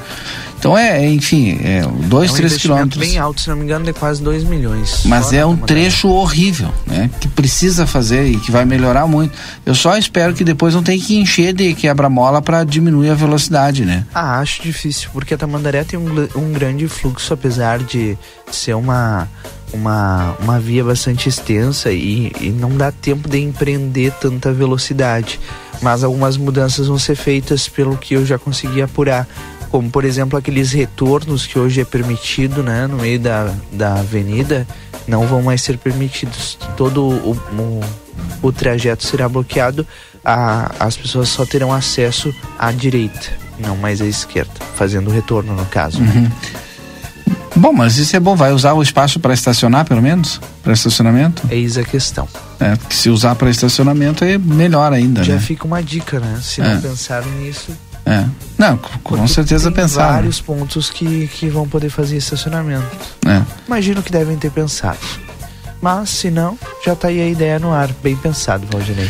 [0.63, 2.97] Então é, enfim, é dois, é um três quilômetros.
[2.97, 5.01] bem alto, se não me engano, de quase dois milhões.
[5.03, 7.09] Mas é um trecho horrível, né?
[7.19, 9.37] Que precisa fazer e que vai melhorar muito.
[9.65, 13.83] Eu só espero que depois não tenha que encher de quebra-mola para diminuir a velocidade,
[13.83, 14.05] né?
[14.15, 18.17] Ah, acho difícil, porque a Tamandaré tem um, um grande fluxo, apesar de
[18.49, 19.27] ser uma
[19.73, 25.39] uma, uma via bastante extensa e, e, não dá tempo de empreender tanta velocidade.
[25.81, 29.27] Mas algumas mudanças vão ser feitas pelo que eu já consegui apurar
[29.73, 34.67] como por exemplo aqueles retornos que hoje é permitido né, no meio da, da avenida,
[35.07, 36.59] não vão mais ser permitidos.
[36.77, 37.81] Todo o, o,
[38.43, 39.83] o trajeto será bloqueado,
[40.23, 45.55] a, as pessoas só terão acesso à direita, não mais à esquerda, fazendo o retorno
[45.55, 45.99] no caso.
[45.99, 46.29] Uhum.
[47.55, 50.39] Bom, mas isso é bom, vai usar o espaço para estacionar, pelo menos?
[50.61, 51.41] Para estacionamento?
[51.49, 52.27] Eis a questão.
[52.59, 55.23] É, se usar para estacionamento é melhor ainda.
[55.23, 55.39] Já né?
[55.39, 56.39] fica uma dica, né?
[56.43, 56.75] Se é.
[56.75, 57.71] não pensarem nisso,
[58.05, 58.25] é.
[58.57, 60.05] Não, com Porque certeza tem pensar.
[60.05, 62.85] Tem vários pontos que, que vão poder fazer estacionamento.
[63.25, 63.41] É.
[63.67, 64.99] Imagino que devem ter pensado.
[65.81, 67.89] Mas, se não, já tá aí a ideia no ar.
[68.01, 69.09] Bem pensado, Valdinei.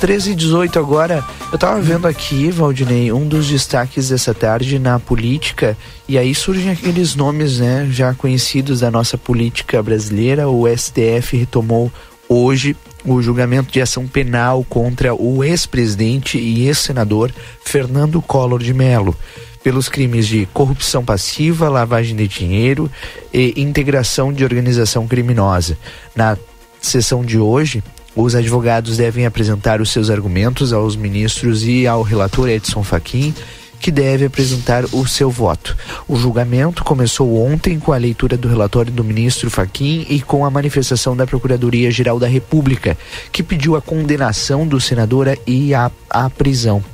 [0.00, 1.22] 13 e 18 agora.
[1.52, 5.76] Eu tava vendo aqui, Valdinei, um dos destaques dessa tarde na política,
[6.08, 10.48] e aí surgem aqueles nomes, né, já conhecidos da nossa política brasileira.
[10.48, 11.92] O STF retomou
[12.28, 17.32] hoje o julgamento de ação penal contra o ex-presidente e ex-senador
[17.64, 19.16] Fernando Collor de Mello
[19.62, 22.90] pelos crimes de corrupção passiva, lavagem de dinheiro
[23.32, 25.76] e integração de organização criminosa.
[26.14, 26.36] Na
[26.80, 27.82] sessão de hoje,
[28.16, 33.34] os advogados devem apresentar os seus argumentos aos ministros e ao relator Edson Fachin
[33.80, 35.76] que deve apresentar o seu voto.
[36.06, 40.50] O julgamento começou ontem com a leitura do relatório do ministro Faquim e com a
[40.50, 42.96] manifestação da Procuradoria-Geral da República,
[43.32, 46.84] que pediu a condenação do senador e a, a prisão.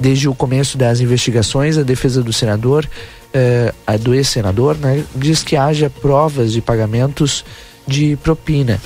[0.00, 2.88] Desde o começo das investigações, a defesa do senador,
[3.34, 7.44] eh, a do ex-senador, né, diz que haja provas de pagamentos
[7.86, 8.80] de propina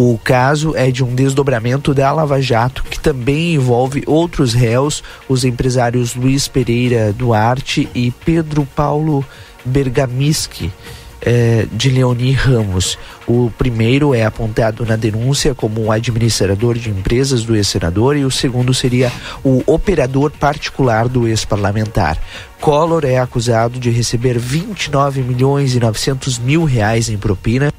[0.00, 5.44] o caso é de um desdobramento da Lava Jato, que também envolve outros réus, os
[5.44, 9.26] empresários Luiz Pereira Duarte e Pedro Paulo
[9.64, 10.72] Bergamiski.
[11.20, 12.96] é, de Leoni Ramos.
[13.26, 18.30] O primeiro é apontado na denúncia como um administrador de empresas do ex-senador e o
[18.30, 19.10] segundo seria
[19.42, 22.16] o operador particular do ex-parlamentar.
[22.60, 27.72] Collor é acusado de receber 29 milhões e 900 mil reais em propina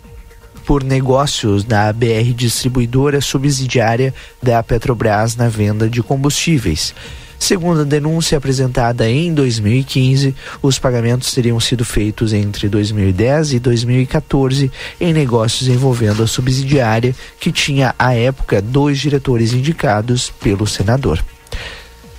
[0.69, 6.93] por negócios da BR Distribuidora subsidiária da Petrobras na venda de combustíveis.
[7.39, 14.71] Segundo a denúncia apresentada em 2015, os pagamentos teriam sido feitos entre 2010 e 2014
[15.01, 21.25] em negócios envolvendo a subsidiária, que tinha à época dois diretores indicados pelo senador.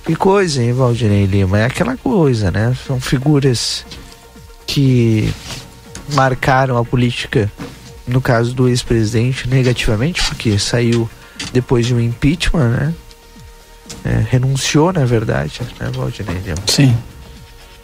[0.05, 1.59] Que coisa, hein, Valdinei Lima?
[1.59, 2.75] É aquela coisa, né?
[2.85, 3.85] São figuras
[4.67, 5.33] que
[6.13, 7.49] marcaram a política
[8.11, 11.09] no caso do ex-presidente, negativamente, porque saiu
[11.53, 12.93] depois de um impeachment, né?
[14.05, 16.41] É, renunciou, na verdade, né, Valdinei?
[16.67, 16.95] Sim.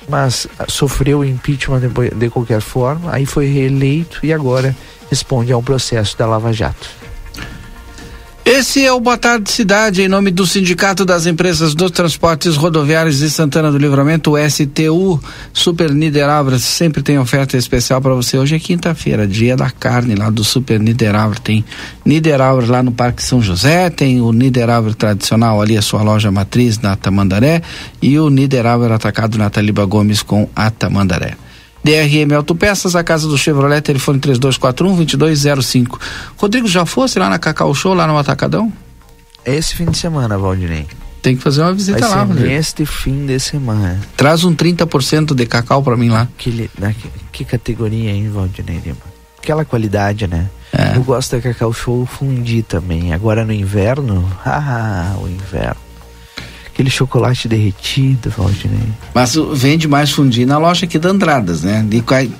[0.07, 4.75] Mas sofreu impeachment de, de qualquer forma, aí foi reeleito e agora
[5.09, 6.89] responde a um processo da Lava Jato.
[8.57, 13.19] Esse é o Boa Tarde Cidade, em nome do Sindicato das Empresas dos Transportes Rodoviários
[13.19, 15.21] de Santana do Livramento, o STU
[15.53, 18.35] Super Niederabra, sempre tem oferta especial para você.
[18.35, 21.39] Hoje é quinta-feira, dia da carne lá do Super Niederabra.
[21.39, 21.63] Tem
[22.03, 26.79] Niederabra lá no Parque São José, tem o Niederabra tradicional ali, a sua loja matriz
[26.79, 27.61] na Tamandaré,
[28.01, 31.37] e o Niederabra atacado na Taliba Gomes com a Tamandaré.
[31.83, 35.99] DRM Autopeças, a casa do Chevrolet, telefone 3241-2205.
[36.35, 38.71] Rodrigo, já fosse lá na Cacau Show, lá no Atacadão?
[39.45, 40.85] Esse fim de semana, Valdinei.
[41.21, 42.49] Tem que fazer uma visita Vai lá, ser Rodrigo.
[42.49, 43.99] neste fim de semana.
[44.15, 46.27] Traz um 30% de cacau para mim lá.
[46.37, 46.69] Que,
[47.31, 48.97] que categoria, hein, Valdinei Lima?
[49.37, 50.47] Aquela qualidade, né?
[50.71, 50.97] É.
[50.97, 53.13] Eu gosto da Cacau Show fundir também.
[53.13, 55.86] Agora no inverno, ah, o inverno.
[56.77, 58.77] Aquele chocolate derretido, Valdinei.
[59.11, 61.83] Mas vende mais fundir na loja aqui da Andradas, né?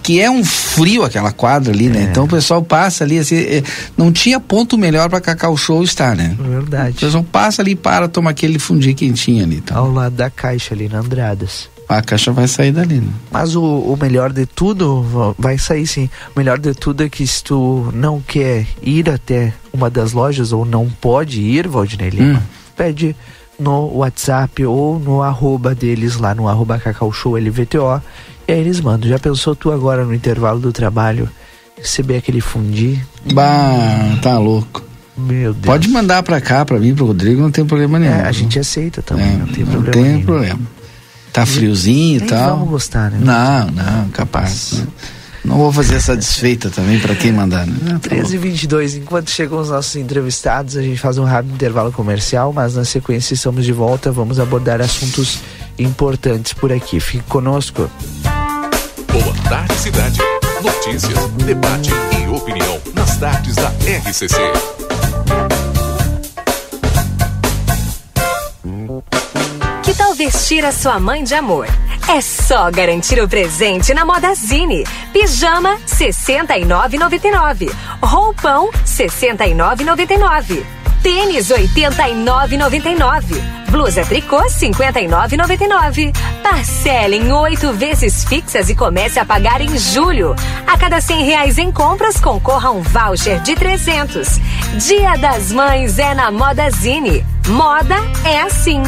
[0.04, 2.08] Que é um frio aquela quadra ali, né?
[2.12, 3.64] Então o pessoal passa ali, assim, eh,
[3.98, 6.36] não tinha ponto melhor para Cacau Show estar, né?
[6.40, 6.98] Verdade.
[6.98, 9.56] O pessoal passa ali para tomar aquele fundir quentinho ali.
[9.56, 9.76] Então.
[9.76, 11.68] Ao lado da caixa ali na Andradas.
[11.90, 13.08] A caixa vai sair dali, né?
[13.32, 16.08] Mas o, o melhor de tudo, va- vai sair sim.
[16.36, 20.52] O melhor de tudo é que se tu não quer ir até uma das lojas
[20.52, 22.44] ou não pode ir, Valdinei Lima,
[22.76, 23.16] pede
[23.60, 28.02] no WhatsApp ou no arroba deles lá no arroba Cacau Show LVTO
[28.48, 29.10] e aí eles mandam.
[29.10, 31.30] Já pensou tu agora no intervalo do trabalho
[31.78, 33.00] receber aquele fundi?
[33.34, 34.84] Bah, tá louco.
[35.18, 35.66] Meu Deus.
[35.66, 38.14] Pode mandar pra cá, pra mim, pro Rodrigo, não tem problema nenhum.
[38.14, 40.24] É, a gente aceita também, não tem não problema tem nenhum.
[40.24, 40.60] problema.
[41.34, 42.58] Tá friozinho e tal.
[42.58, 43.20] vamos gostar, né?
[43.22, 44.74] Não, não, capaz.
[44.74, 44.88] Não,
[45.44, 47.76] Não vou fazer essa desfeita também pra quem mandar, né?
[47.88, 51.54] Ah, tá 13 e 22 enquanto chegam os nossos entrevistados, a gente faz um rápido
[51.54, 55.40] intervalo comercial, mas na sequência estamos de volta, vamos abordar assuntos
[55.78, 57.00] importantes por aqui.
[57.00, 57.90] Fique conosco.
[59.12, 60.20] Boa tarde, cidade.
[60.62, 64.36] Notícias, debate e opinião nas tardes da RCC.
[69.88, 71.66] Que tal vestir a sua mãe de amor?
[72.10, 74.84] É só garantir o presente na Modazine.
[75.14, 77.72] Pijama 69,99.
[78.04, 80.66] Roupão 69,99.
[81.02, 83.42] Tênis 89,99.
[83.70, 86.14] Blusa tricô 59,99.
[86.44, 90.36] Parcela em oito vezes fixas e comece a pagar em julho.
[90.68, 94.38] A cada cem reais em compras concorra um voucher de 300.
[94.86, 97.26] Dia das Mães é na Modazine.
[97.48, 98.84] Moda é assim.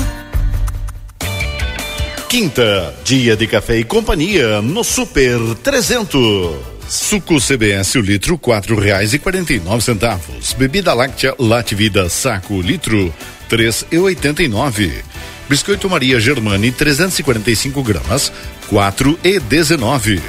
[2.30, 6.55] Quinta, dia de café e companhia no Super 300.
[6.88, 10.53] Suco CBS o litro quatro reais e quarenta e nove centavos.
[10.53, 13.11] Bebida láctea Lativida saco litro
[13.47, 15.03] três e oitenta e nove.
[15.49, 18.32] Biscoito Maria Germani 345 gramas
[18.67, 20.21] quatro e dezenove.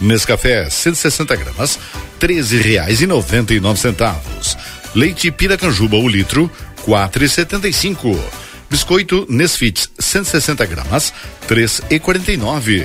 [0.00, 1.78] Nescafé 160 gramas
[2.18, 4.58] treze reais e noventa e nove centavos.
[4.92, 6.50] Leite Piracanjuba o litro
[6.82, 8.18] quatro e setenta e cinco.
[8.74, 11.14] Biscoito Nesfit 160 gramas,
[11.46, 12.84] três e quarenta e nove.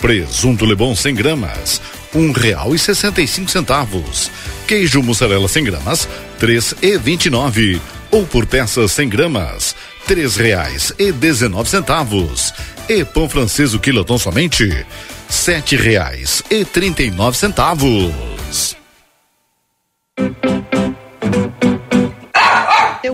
[0.00, 1.80] Presunto Lebon 100 gramas,
[2.12, 4.32] um real e sessenta e cinco centavos.
[4.66, 6.08] Queijo mussarela 100 gramas,
[6.40, 7.80] três e vinte e nove.
[8.10, 9.76] Ou por peça 100 gramas,
[10.08, 12.52] três reais e dezenove centavos.
[12.88, 14.84] E pão francês o quilotão somente,
[15.28, 18.76] sete reais e trinta e nove centavos.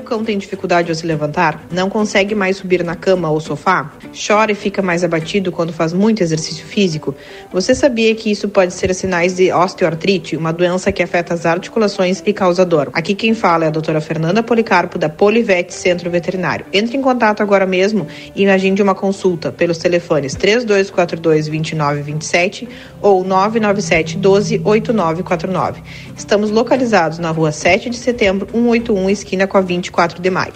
[0.05, 1.64] Cão tem dificuldade ao se levantar?
[1.72, 3.92] Não consegue mais subir na cama ou sofá?
[4.14, 7.14] Chora e fica mais abatido quando faz muito exercício físico?
[7.52, 12.22] Você sabia que isso pode ser sinais de osteoartrite, uma doença que afeta as articulações
[12.24, 12.90] e causa dor?
[12.92, 16.66] Aqui quem fala é a doutora Fernanda Policarpo, da Polivete Centro Veterinário.
[16.72, 22.68] Entre em contato agora mesmo e agende uma consulta pelos telefones 3242-2927
[23.05, 25.82] ou 997 12 8949.
[26.16, 30.55] Estamos localizados na rua 7 de setembro, 181, esquina com a 24 de maio.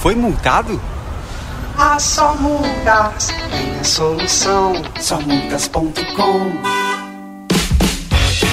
[0.00, 0.80] Foi multado?
[1.78, 4.72] Ah, só multas tem a solução.
[5.00, 6.95] Somultas.com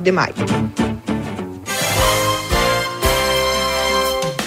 [0.00, 0.89] 24 de maio.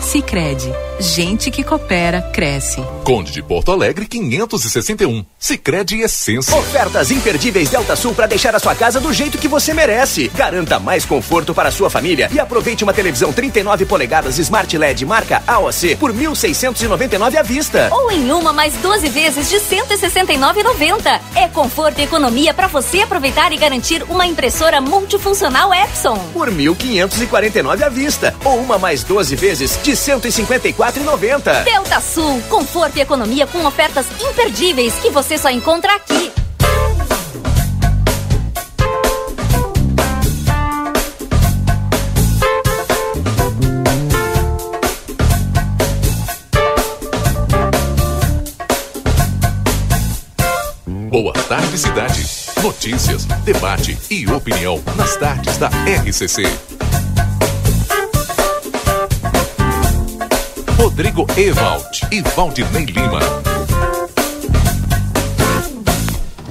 [0.00, 2.82] Sicredi Gente que coopera, cresce.
[3.04, 5.24] Conde de Porto Alegre, 561.
[5.38, 6.56] Sicredi Essência.
[6.56, 10.28] Ofertas imperdíveis Delta Sul para deixar a sua casa do jeito que você merece.
[10.34, 15.04] Garanta mais conforto para a sua família e aproveite uma televisão 39 polegadas Smart LED
[15.04, 17.90] marca AOC por 1.699 à vista.
[17.92, 21.20] Ou em uma mais 12 vezes de 169,90.
[21.34, 26.16] É conforto e economia para você aproveitar e garantir uma impressora multifuncional Epson.
[26.32, 28.34] Por 1.549 à vista.
[28.44, 31.62] Ou uma mais 12 vezes de 154 4,90.
[31.62, 36.32] Delta Sul, conforto e economia com ofertas imperdíveis que você só encontra aqui.
[51.08, 52.26] Boa tarde, cidade.
[52.60, 56.65] Notícias, debate e opinião nas tardes da RCC.
[60.76, 63.20] Rodrigo Evald e Valdinei Lima.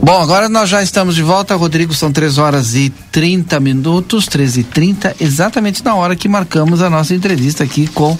[0.01, 1.93] Bom, agora nós já estamos de volta, Rodrigo.
[1.93, 6.89] São 3 horas e 30 minutos, 13 e 30 exatamente na hora que marcamos a
[6.89, 8.17] nossa entrevista aqui com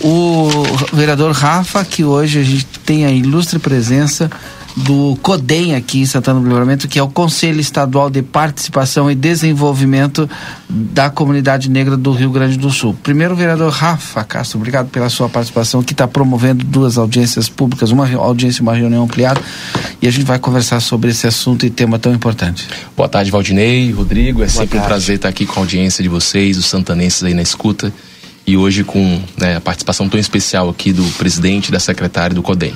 [0.00, 0.48] o
[0.92, 4.30] vereador Rafa, que hoje a gente tem a ilustre presença
[4.76, 9.14] do CODEM aqui em Santana do Livramento, que é o Conselho Estadual de Participação e
[9.14, 10.28] Desenvolvimento
[10.68, 12.96] da Comunidade Negra do Rio Grande do Sul.
[13.02, 18.10] Primeiro, vereador Rafa Castro, obrigado pela sua participação, que está promovendo duas audiências públicas, uma
[18.14, 19.40] audiência e uma reunião ampliada,
[20.00, 22.66] e a gente vai conversar sobre esse assunto e tema tão importante.
[22.96, 24.84] Boa tarde, Valdinei, Rodrigo, é Boa sempre tarde.
[24.84, 27.92] um prazer estar aqui com a audiência de vocês, os santanenses aí na escuta,
[28.46, 32.42] e hoje com né, a participação tão especial aqui do presidente e da secretária do
[32.42, 32.74] CODEM.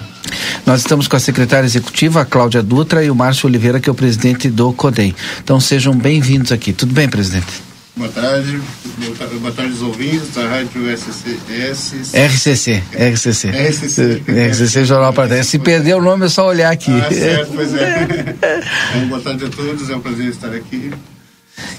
[0.64, 3.92] Nós estamos com a secretária executiva, a Cláudia Dutra, e o Márcio Oliveira, que é
[3.92, 5.14] o presidente do CODEM.
[5.42, 6.72] Então sejam bem-vindos aqui.
[6.72, 7.66] Tudo bem, presidente?
[7.96, 8.60] Boa tarde,
[9.40, 12.12] boa tarde, aos ouvintes da Rádio SCS.
[12.12, 13.48] RCC, RCC.
[13.48, 14.22] RCC.
[14.50, 15.42] RCC Jornal Partida.
[15.42, 16.90] Se perder o nome é só olhar aqui.
[16.90, 18.06] Ah, certo, pois é.
[18.90, 20.92] Então, boa tarde a todos, é um prazer estar aqui.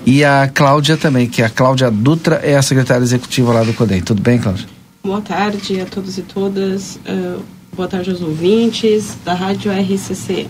[0.05, 4.01] E a Cláudia também, que a Cláudia Dutra é a secretária executiva lá do CODEM.
[4.01, 4.65] Tudo bem, Cláudia?
[5.03, 6.99] Boa tarde a todos e todas.
[7.07, 7.41] Uh,
[7.75, 10.47] boa tarde aos ouvintes da Rádio RCC.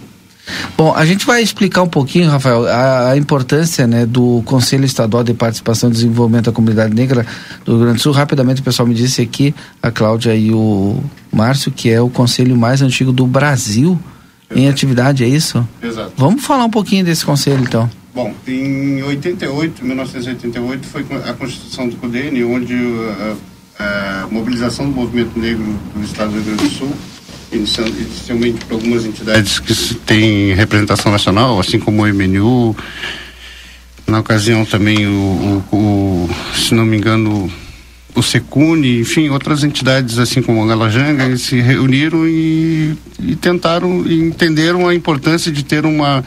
[0.77, 5.23] Bom, a gente vai explicar um pouquinho, Rafael, a, a, importância né, do Conselho Estadual
[5.23, 7.25] de Participação e Desenvolvimento da Comunidade Negra
[7.65, 8.13] do Rio Grande do Sul.
[8.13, 12.55] Rapidamente, o pessoal me disse aqui, a Cláudia e o Márcio, que é o conselho
[12.55, 13.99] mais antigo do Brasil
[14.49, 14.59] Exato.
[14.59, 15.67] em atividade, é isso?
[15.83, 16.13] Exato.
[16.15, 17.89] Vamos falar um pouquinho desse conselho, então.
[18.17, 22.73] Bom, em 88, 1988, foi a Constituição do CODEN, onde
[23.77, 25.63] a, a mobilização do movimento negro
[25.93, 26.91] do Estado do Rio Grande do Sul
[27.51, 32.75] inicialmente para algumas entidades que têm representação nacional, assim como o MNU,
[34.07, 37.47] na ocasião também o, o, o se não me engano,
[38.17, 44.19] o Secune, enfim, outras entidades assim como a Galajanga, se reuniram e, e, tentaram e
[44.19, 46.23] entenderam a importância de ter uma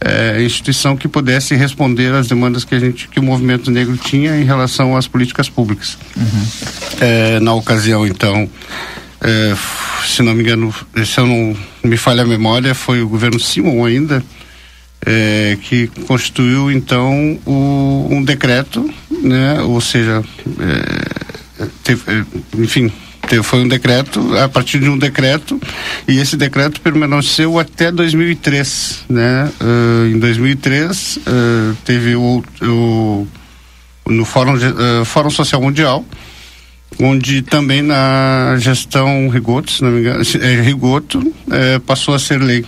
[0.00, 4.36] é, instituição que pudesse responder às demandas que a gente, que o movimento negro tinha
[4.36, 5.96] em relação às políticas públicas.
[6.16, 6.46] Uhum.
[7.00, 8.50] É, na ocasião, então,
[9.20, 9.54] é,
[10.04, 10.74] se não me engano,
[11.06, 14.24] se eu não me falha a memória, foi o governo Simon ainda,
[15.06, 19.60] é, que constituiu então o, um decreto, né?
[19.60, 20.22] Ou seja,
[20.60, 21.27] é,
[21.82, 22.24] teve,
[22.56, 22.92] enfim,
[23.28, 25.60] teve, foi um decreto, a partir de um decreto,
[26.06, 29.50] e esse decreto permaneceu até 2003, né?
[29.60, 33.26] Uh, em 2003 uh, teve o, o
[34.08, 36.04] no Fórum, uh, Fórum Social Mundial,
[37.00, 42.40] onde também na gestão Rigoto, se não me engano, é, Rigoto é, passou a ser
[42.40, 42.64] lei.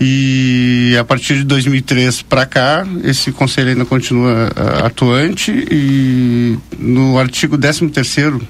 [0.00, 5.50] E a partir de 2003 para cá, esse conselho ainda continua uh, atuante.
[5.70, 8.40] E no artigo 13 terceiro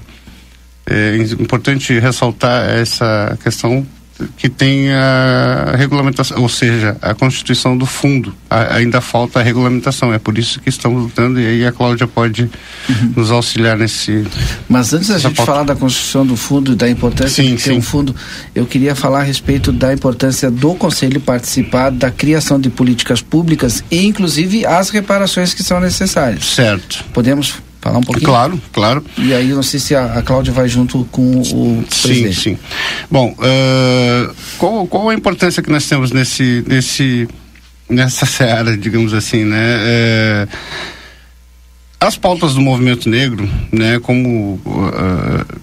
[0.85, 3.85] é importante ressaltar essa questão
[4.37, 8.33] que tem a regulamentação, ou seja, a constituição do fundo.
[8.49, 10.13] A, ainda falta a regulamentação.
[10.13, 12.43] É por isso que estamos lutando e aí a Cláudia pode
[12.89, 13.13] uhum.
[13.15, 14.25] nos auxiliar nesse.
[14.67, 15.51] Mas antes da gente pauta.
[15.51, 17.77] falar da constituição do fundo e da importância sim, de ter sim.
[17.77, 18.15] um fundo,
[18.53, 23.83] eu queria falar a respeito da importância do Conselho participar da criação de políticas públicas
[23.89, 26.45] e, inclusive, as reparações que são necessárias.
[26.45, 27.03] Certo.
[27.13, 28.25] Podemos falar um pouquinho?
[28.25, 29.05] Claro, claro.
[29.17, 32.35] E aí, não sei se a, a Cláudia vai junto com o sim, presidente.
[32.35, 32.57] Sim, sim.
[33.09, 37.27] Bom, uh, qual, qual a importância que nós temos nesse, nesse,
[37.89, 39.77] nessa seara, digamos assim, né?
[40.45, 40.57] Uh,
[41.99, 45.59] as pautas do movimento negro, né, como uh,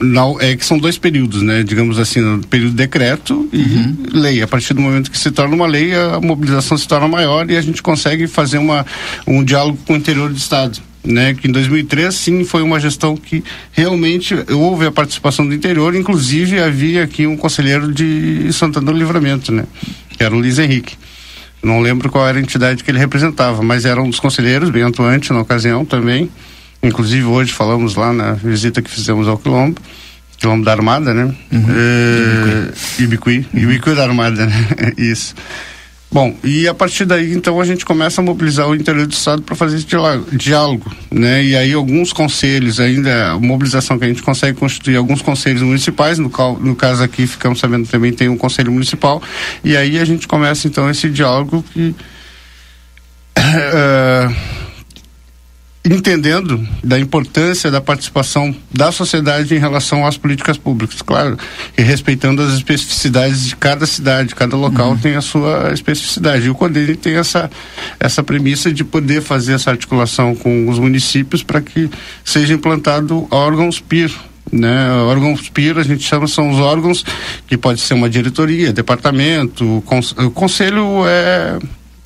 [0.00, 1.62] não, é que são dois períodos, né?
[1.62, 3.96] Digamos assim, período de decreto e uhum.
[4.12, 4.42] lei.
[4.42, 7.56] A partir do momento que se torna uma lei, a mobilização se torna maior e
[7.56, 8.84] a gente consegue fazer uma,
[9.26, 13.16] um diálogo com o interior do estado né, que em 2003 sim foi uma gestão
[13.16, 13.42] que
[13.72, 19.52] realmente houve a participação do interior, inclusive havia aqui um conselheiro de Santana do Livramento,
[19.52, 19.64] né,
[20.16, 20.96] que era o Luiz Henrique.
[21.62, 24.82] Não lembro qual era a entidade que ele representava, mas era um dos conselheiros, bem
[24.82, 26.30] atuante na ocasião também.
[26.82, 29.80] Inclusive hoje falamos lá na visita que fizemos ao Quilombo,
[30.36, 31.34] Quilombo da Armada, né?
[31.50, 31.66] Uhum.
[31.70, 33.60] É, Ibicuí, uhum.
[33.60, 34.66] Ibicuí da Armada, né?
[34.96, 35.34] Isso.
[36.10, 39.42] Bom, e a partir daí, então, a gente começa a mobilizar o interior do Estado
[39.42, 39.86] para fazer esse
[40.32, 41.44] diálogo, né?
[41.44, 46.18] E aí alguns conselhos, ainda, a mobilização que a gente consegue constituir, alguns conselhos municipais,
[46.18, 46.30] no,
[46.60, 49.22] no caso aqui, ficamos sabendo também tem um conselho municipal,
[49.62, 51.94] e aí a gente começa, então, esse diálogo que...
[53.38, 54.34] Uh,
[55.88, 61.38] entendendo da importância da participação da sociedade em relação às políticas públicas, claro,
[61.76, 64.98] e respeitando as especificidades de cada cidade, cada local uhum.
[64.98, 66.46] tem a sua especificidade.
[66.46, 67.50] E o CODENE tem essa,
[68.00, 71.88] essa premissa de poder fazer essa articulação com os municípios para que
[72.24, 74.12] seja implantado órgãos PIR,
[74.50, 74.90] né?
[75.02, 77.04] Órgãos PIR a gente chama são os órgãos
[77.46, 81.58] que pode ser uma diretoria, departamento, o conselho é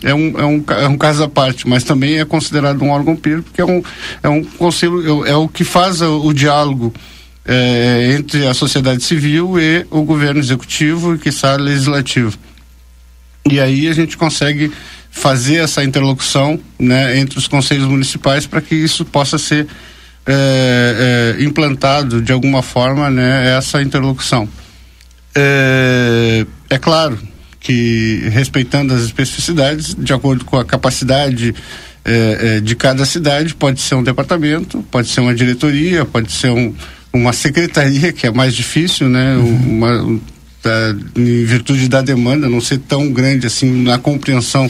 [0.02, 3.16] é um, é, um, é um caso à parte, mas também é considerado um órgão
[3.16, 3.82] PIR, porque é um,
[4.22, 6.92] é um conselho, é, é o que faz o, o diálogo
[7.44, 12.36] é, entre a sociedade civil e o governo executivo e que está legislativo.
[13.50, 14.72] E aí a gente consegue
[15.10, 19.66] fazer essa interlocução né, entre os conselhos municipais para que isso possa ser
[20.26, 24.48] é, é, implantado de alguma forma né, essa interlocução.
[25.34, 27.18] É, é claro
[27.60, 31.54] que respeitando as especificidades, de acordo com a capacidade
[32.04, 36.50] é, é, de cada cidade, pode ser um departamento, pode ser uma diretoria, pode ser
[36.50, 36.74] um,
[37.12, 39.36] uma secretaria, que é mais difícil, né?
[39.36, 39.76] Uhum.
[39.76, 40.20] Uma,
[40.62, 44.68] da, em virtude da demanda não ser tão grande assim na compreensão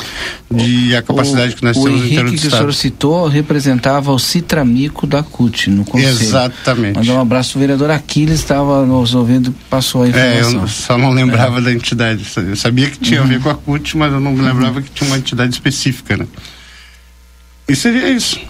[0.51, 4.12] de a capacidade o, que nós temos no interior do que o senhor citou representava
[4.12, 6.11] o Citramico da CUT no conselho.
[6.11, 6.97] Exatamente.
[6.97, 10.61] Mandar um abraço, o vereador Aquiles estava nos ouvindo passou a informação.
[10.61, 11.62] É, eu só não lembrava é.
[11.62, 12.24] da entidade.
[12.36, 13.26] Eu sabia que tinha uhum.
[13.26, 14.82] a ver com a CUT, mas eu não lembrava uhum.
[14.82, 16.26] que tinha uma entidade específica, né?
[17.68, 18.41] E seria isso.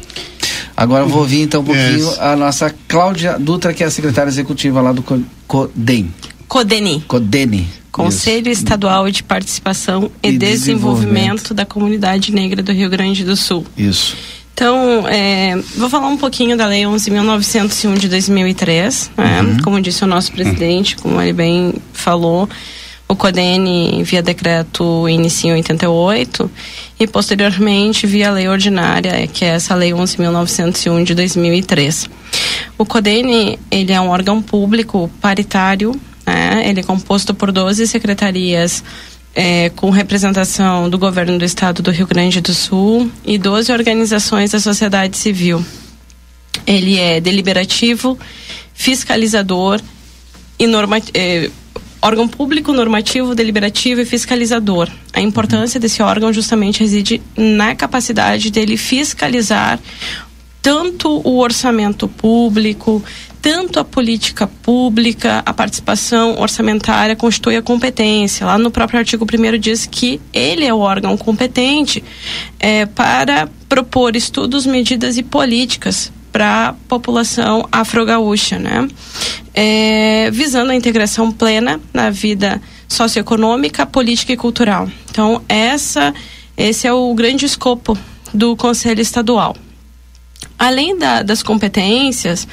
[0.76, 2.18] Agora eu vou ouvir então um pouquinho yes.
[2.18, 5.04] a nossa Cláudia Dutra, que é a secretária executiva lá do
[5.46, 6.10] CODEM.
[6.50, 7.04] CODENI.
[7.06, 7.68] CODENI.
[7.92, 8.62] Conselho Isso.
[8.64, 10.56] Estadual de Participação e, e desenvolvimento.
[10.58, 11.54] desenvolvimento.
[11.54, 13.64] da Comunidade Negra do Rio Grande do Sul.
[13.78, 14.16] Isso.
[14.52, 19.12] Então, é, vou falar um pouquinho da Lei 11.901 de 2003.
[19.16, 19.42] Né?
[19.42, 19.62] Uhum.
[19.62, 22.48] Como disse o nosso presidente, como ele bem falou,
[23.06, 26.50] o CODEN, via decreto, inicia em 88
[26.98, 32.10] e, posteriormente, via lei ordinária, que é essa Lei 11.901 de 2003.
[32.76, 35.92] O CODEN, ele é um órgão público paritário
[36.26, 36.68] né?
[36.68, 38.82] Ele é composto por 12 secretarias
[39.34, 44.50] é, com representação do governo do estado do Rio Grande do Sul e 12 organizações
[44.50, 45.64] da sociedade civil.
[46.66, 48.18] Ele é deliberativo,
[48.74, 49.80] fiscalizador
[50.58, 51.50] e norma, é,
[52.02, 54.88] órgão público, normativo, deliberativo e fiscalizador.
[55.12, 59.78] A importância desse órgão justamente reside na capacidade dele fiscalizar
[60.62, 63.02] tanto o orçamento público,
[63.42, 68.46] tanto a política pública, a participação orçamentária constitui a competência.
[68.46, 72.04] Lá no próprio artigo 1 diz que ele é o órgão competente
[72.58, 78.88] é, para propor estudos, medidas e políticas para a população afro-gaúcha, né?
[79.52, 84.88] É, visando a integração plena na vida socioeconômica, política e cultural.
[85.10, 86.14] Então, essa,
[86.56, 87.98] esse é o grande escopo
[88.32, 89.56] do Conselho Estadual.
[90.58, 92.46] Além da, das competências,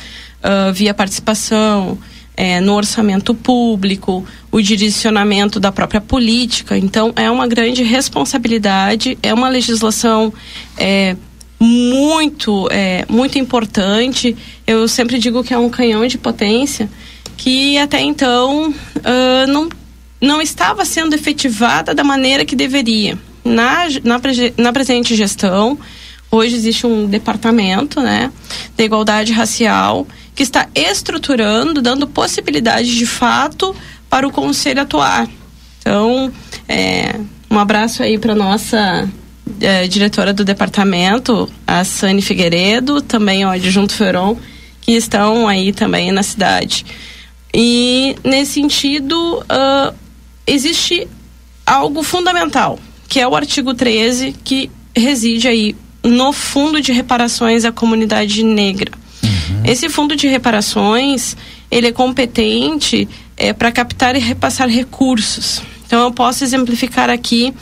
[0.44, 1.98] uh, via participação
[2.38, 6.78] é, no orçamento público, o direcionamento da própria política.
[6.78, 10.32] Então, é uma grande responsabilidade, é uma legislação
[10.78, 11.18] é,
[11.60, 14.38] muito, é, muito importante.
[14.68, 16.88] Eu sempre digo que é um canhão de potência
[17.36, 19.70] que até então uh, não,
[20.22, 23.18] não estava sendo efetivada da maneira que deveria.
[23.44, 24.20] Na, na,
[24.58, 25.78] na presente gestão,
[26.30, 28.32] hoje existe um departamento né,
[28.76, 30.06] da igualdade racial
[30.38, 33.76] que está estruturando, dando possibilidade de fato
[34.08, 35.28] para o conselho atuar.
[35.80, 36.32] Então,
[36.70, 37.20] é,
[37.50, 39.10] um abraço aí para nossa
[39.60, 44.38] é, diretora do departamento, a Sani Figueiredo, também o adjunto Feron,
[44.80, 46.86] que estão aí também na cidade.
[47.52, 49.96] E nesse sentido, uh,
[50.46, 51.08] existe
[51.66, 52.78] algo fundamental,
[53.10, 58.92] que é o artigo 13, que reside aí no Fundo de Reparações à Comunidade Negra.
[59.28, 59.62] Uhum.
[59.66, 61.36] Esse fundo de reparações,
[61.70, 65.62] ele é competente é, para captar e repassar recursos.
[65.86, 67.54] Então, eu posso exemplificar aqui,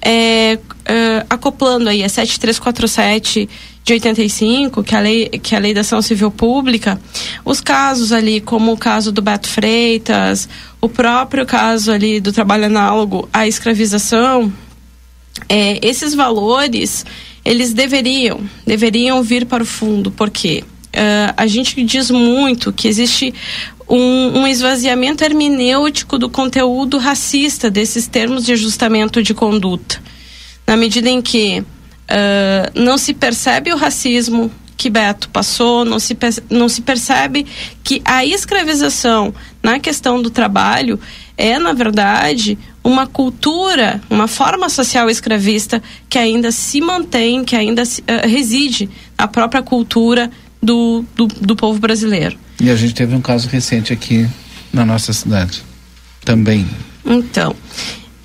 [0.00, 3.48] é, é, acoplando aí a 7347
[3.84, 6.98] de 85, que é a lei, que é a lei da ação civil pública,
[7.44, 10.48] os casos ali, como o caso do Beto Freitas,
[10.80, 14.50] o próprio caso ali do trabalho análogo à escravização,
[15.46, 17.04] é, esses valores,
[17.44, 20.64] eles deveriam, deveriam vir para o fundo, porque
[20.94, 23.34] uh, a gente diz muito que existe
[23.88, 30.02] um, um, esvaziamento hermenêutico do conteúdo racista desses termos de ajustamento de conduta.
[30.66, 36.16] Na medida em que uh, não se percebe o racismo que Beto passou, não se,
[36.50, 37.46] não se percebe
[37.82, 40.98] que a escravização na questão do trabalho
[41.36, 47.84] é, na verdade, uma cultura, uma forma social escravista que ainda se mantém, que ainda
[47.84, 48.88] se, uh, reside
[49.18, 50.30] na própria cultura
[50.64, 52.36] do, do, do povo brasileiro.
[52.60, 54.26] E a gente teve um caso recente aqui
[54.72, 55.62] na nossa cidade
[56.24, 56.66] também.
[57.04, 57.54] Então,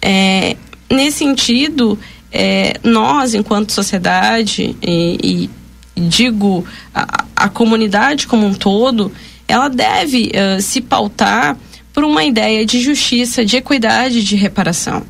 [0.01, 0.55] é,
[0.89, 1.99] nesse sentido,
[2.31, 5.49] é, nós, enquanto sociedade, e,
[5.95, 9.11] e digo a, a, comunidade como um todo,
[9.47, 11.57] ela deve uh, se pautar
[11.93, 15.03] por uma ideia de justiça, de equidade, de reparação.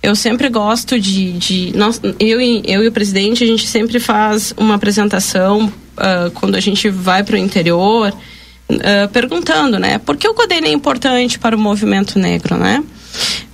[0.00, 3.98] Eu sempre gosto de, de nós, eu, e, eu e o presidente a gente sempre
[3.98, 8.12] faz uma apresentação uh, quando a gente vai para o interior
[8.70, 12.82] uh, perguntando, né, por que o CODEN é importante para o movimento negro, né?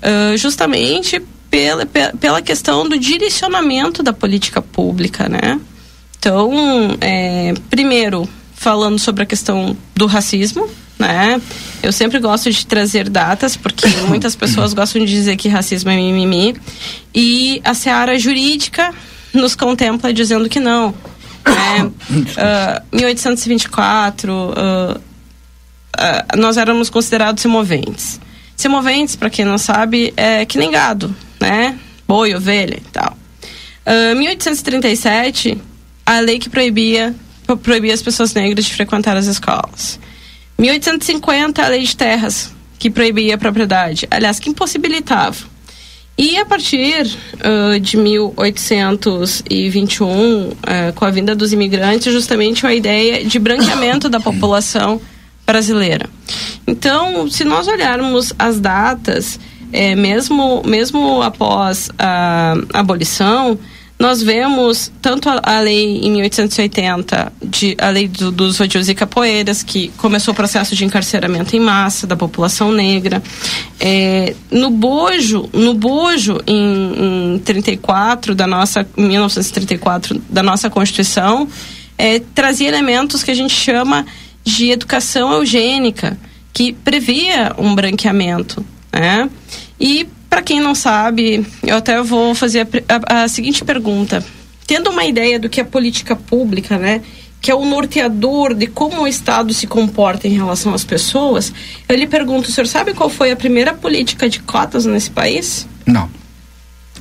[0.03, 5.61] Uh, justamente pela, pela questão do direcionamento da política pública, né?
[6.19, 6.51] Então,
[7.01, 10.69] é, primeiro, falando sobre a questão do racismo,
[10.99, 11.41] né?
[11.83, 15.97] Eu sempre gosto de trazer datas, porque muitas pessoas gostam de dizer que racismo é
[15.97, 16.57] mimimi.
[17.15, 18.93] E a seara jurídica
[19.33, 20.95] nos contempla dizendo que não.
[21.47, 21.85] Né?
[21.85, 25.01] Uh, 1824, uh, uh,
[26.37, 28.21] nós éramos considerados semoventes.
[28.57, 31.79] Semoventes, para quem não sabe, é que nem gado, né?
[32.07, 33.17] Boi, ovelha e tal.
[33.87, 35.61] Uh, 1837,
[36.07, 37.15] a lei que proibia,
[37.63, 39.99] proibia as pessoas negras de frequentar as escolas.
[40.59, 44.07] 1850, a lei de terras, que proibia a propriedade.
[44.11, 45.54] Aliás, que impossibilitava.
[46.17, 50.55] E a partir uh, de 1821, uh,
[50.95, 55.01] com a vinda dos imigrantes, justamente uma ideia de branqueamento da população
[55.45, 56.09] brasileira.
[56.67, 59.41] Então, se nós olharmos as datas,
[59.73, 63.59] é, mesmo, mesmo após a abolição,
[63.99, 68.95] nós vemos tanto a, a, lei em 1880, de, a lei do, dos odios e
[68.95, 73.23] capoeiras, que começou o processo de encarceramento em massa da população negra.
[73.79, 81.49] É, no Bojo, no Bojo em, em 34 da nossa 1934 da nossa Constituição,
[81.97, 84.05] é, trazia elementos que a gente chama
[84.43, 86.19] de educação eugênica,
[86.53, 89.31] que previa um branqueamento, né?
[89.81, 94.25] E para quem não sabe, eu até vou fazer a, a, a, seguinte pergunta:
[94.67, 97.03] tendo uma ideia do que é política pública, né?
[97.41, 101.53] Que é o norteador de como o Estado se comporta em relação às pessoas,
[101.89, 105.69] eu lhe pergunto: o senhor sabe qual foi a primeira política de cotas nesse país?
[105.87, 106.11] Não.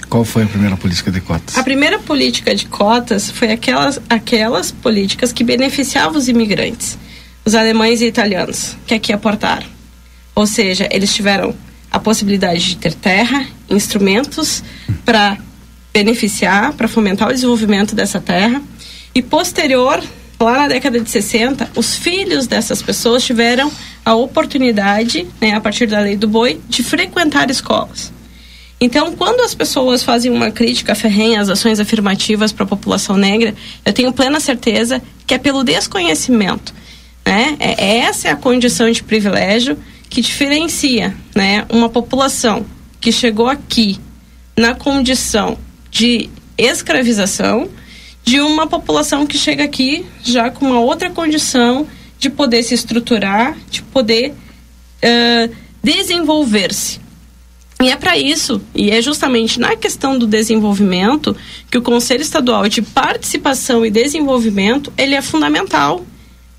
[0.08, 1.58] Qual foi a primeira política de cotas?
[1.58, 7.00] A primeira política de cotas foi aquelas, aquelas políticas que beneficiavam os imigrantes,
[7.44, 9.66] os alemães e italianos, que aqui aportaram.
[10.36, 11.56] Ou seja, eles tiveram
[11.94, 14.64] a possibilidade de ter terra, instrumentos
[15.06, 15.38] para
[15.94, 18.60] beneficiar, para fomentar o desenvolvimento dessa terra.
[19.14, 20.04] E posterior,
[20.40, 23.72] lá na década de 60, os filhos dessas pessoas tiveram
[24.04, 28.12] a oportunidade, né, a partir da lei do boi, de frequentar escolas.
[28.82, 33.54] Então, quando as pessoas fazem uma crítica ferrenha às ações afirmativas para a população negra,
[33.86, 36.74] eu tenho plena certeza que é pelo desconhecimento.
[37.26, 37.56] Né?
[37.60, 39.78] É, essa é a condição de privilégio
[40.14, 42.64] que diferencia né, uma população
[43.02, 44.00] que chegou aqui
[44.56, 45.58] na condição
[45.90, 47.68] de escravização
[48.24, 51.88] de uma população que chega aqui já com uma outra condição
[52.20, 54.36] de poder se estruturar, de poder
[55.04, 57.02] uh, desenvolver-se.
[57.82, 61.36] E é para isso, e é justamente na questão do desenvolvimento,
[61.72, 66.06] que o Conselho Estadual de Participação e Desenvolvimento ele é fundamental.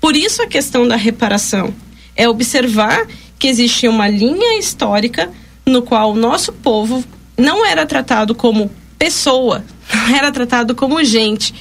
[0.01, 1.73] Por isso a questão da reparação
[2.17, 5.31] é observar que existia uma linha histórica
[5.65, 7.03] no qual o nosso povo
[7.37, 9.63] não era tratado como pessoa,
[9.93, 11.53] não era tratado como gente,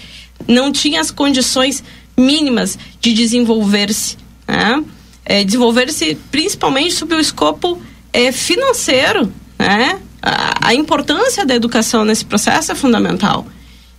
[0.47, 1.83] não tinha as condições
[2.17, 4.17] mínimas de desenvolver-se,
[4.47, 4.85] né?
[5.25, 7.81] é, desenvolver-se principalmente sob o escopo
[8.13, 9.99] é, financeiro, né?
[10.23, 13.47] A, a importância da educação nesse processo é fundamental.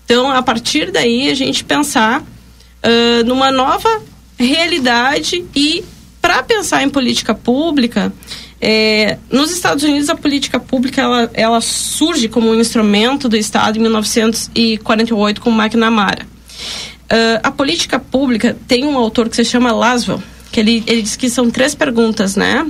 [0.06, 4.02] Então, a partir daí, a gente pensar uh, numa nova
[4.38, 5.84] realidade e
[6.26, 8.12] para pensar em política pública,
[8.60, 13.78] é, nos Estados Unidos a política pública ela, ela surge como um instrumento do Estado
[13.78, 16.24] em 1948 com McNamara.
[16.24, 20.20] Uh, a política pública tem um autor que se chama Laswell,
[20.52, 22.66] que ele, ele diz que são três perguntas, né?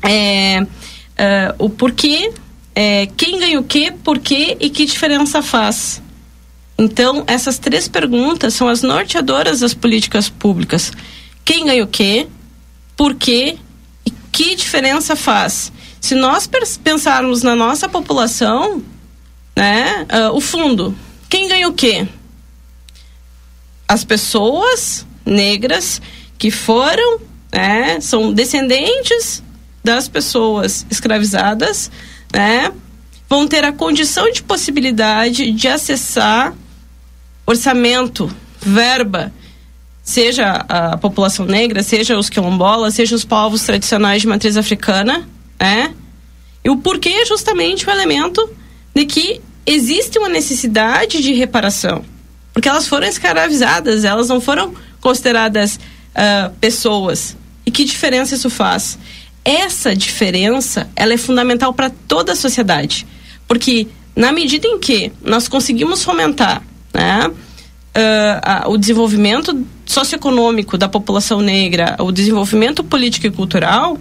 [0.00, 2.30] É, uh, o porquê,
[2.76, 6.00] é, quem ganha o quê, porquê e que diferença faz.
[6.78, 10.92] Então, essas três perguntas são as norteadoras das políticas públicas.
[11.44, 12.28] Quem ganha o quê,
[12.98, 13.56] por quê
[14.04, 15.72] e que diferença faz.
[16.00, 16.50] Se nós
[16.82, 18.82] pensarmos na nossa população,
[19.56, 20.94] né, uh, o fundo,
[21.30, 22.08] quem ganha o quê?
[23.86, 26.02] As pessoas negras
[26.36, 27.20] que foram,
[27.52, 29.44] né, são descendentes
[29.84, 31.90] das pessoas escravizadas,
[32.32, 32.72] né,
[33.28, 36.52] vão ter a condição de possibilidade de acessar
[37.46, 38.28] orçamento,
[38.60, 39.32] verba,
[40.08, 45.28] seja a população negra, seja os quilombolas, seja os povos tradicionais de matriz africana,
[45.60, 45.94] né?
[46.64, 48.48] E o porquê é justamente o elemento
[48.94, 52.02] de que existe uma necessidade de reparação.
[52.54, 57.36] Porque elas foram escravizadas, elas não foram consideradas uh, pessoas.
[57.66, 58.98] E que diferença isso faz?
[59.44, 63.06] Essa diferença, ela é fundamental para toda a sociedade,
[63.46, 63.86] porque
[64.16, 66.62] na medida em que nós conseguimos fomentar,
[66.94, 67.30] né,
[67.96, 73.98] uh, o desenvolvimento socioeconômico da população negra, o desenvolvimento político e cultural,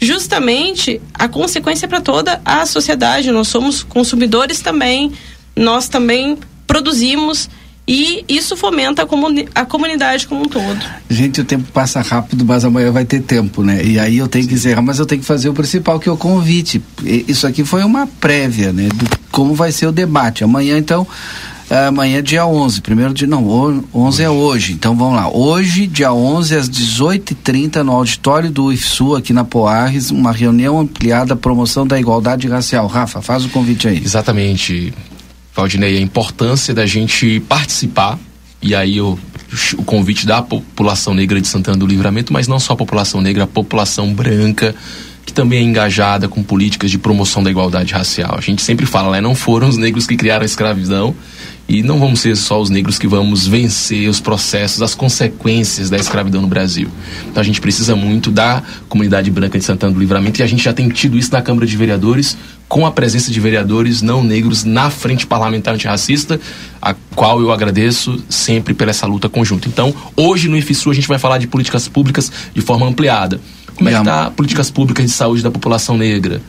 [0.00, 3.30] justamente a consequência para toda a sociedade.
[3.30, 5.12] Nós somos consumidores também,
[5.56, 7.48] nós também produzimos
[7.86, 10.80] e isso fomenta a, comuni a, comunidade como um todo.
[11.10, 13.84] Gente, o tempo passa rápido, mas amanhã vai ter tempo, né?
[13.84, 16.12] E aí eu tenho que encerrar, mas eu tenho que fazer o principal, que é
[16.12, 16.80] o convite.
[17.02, 18.88] Isso aqui foi uma prévia, né?
[18.88, 20.44] Do como vai ser o debate.
[20.44, 21.06] Amanhã, então,
[21.88, 25.30] amanhã é dia 11, primeiro dia, não, 11 é hoje, então vamos lá.
[25.30, 31.34] Hoje, dia 11, às 18h30, no auditório do IFSU, aqui na Poarres, uma reunião ampliada,
[31.34, 32.86] promoção da igualdade racial.
[32.86, 34.02] Rafa, faz o convite aí.
[34.04, 34.92] Exatamente,
[35.54, 38.18] Valdinei, a importância da gente participar,
[38.60, 39.18] e aí o,
[39.78, 43.44] o convite da população negra de Santana do Livramento, mas não só a população negra,
[43.44, 44.74] a população branca,
[45.24, 48.34] que também é engajada com políticas de promoção da igualdade racial.
[48.36, 49.20] A gente sempre fala, né?
[49.20, 51.14] Não foram os negros que criaram a escravidão,
[51.72, 55.96] e não vamos ser só os negros que vamos vencer os processos, as consequências da
[55.96, 56.86] escravidão no Brasil.
[57.30, 60.62] Então a gente precisa muito da comunidade branca de Santana do Livramento e a gente
[60.62, 62.36] já tem tido isso na Câmara de Vereadores,
[62.68, 66.38] com a presença de vereadores não negros na frente parlamentar antirracista,
[66.80, 69.66] a qual eu agradeço sempre pela essa luta conjunta.
[69.66, 73.40] Então, hoje no IFSU a gente vai falar de políticas públicas de forma ampliada.
[73.74, 76.42] Como é que está políticas públicas de saúde da população negra?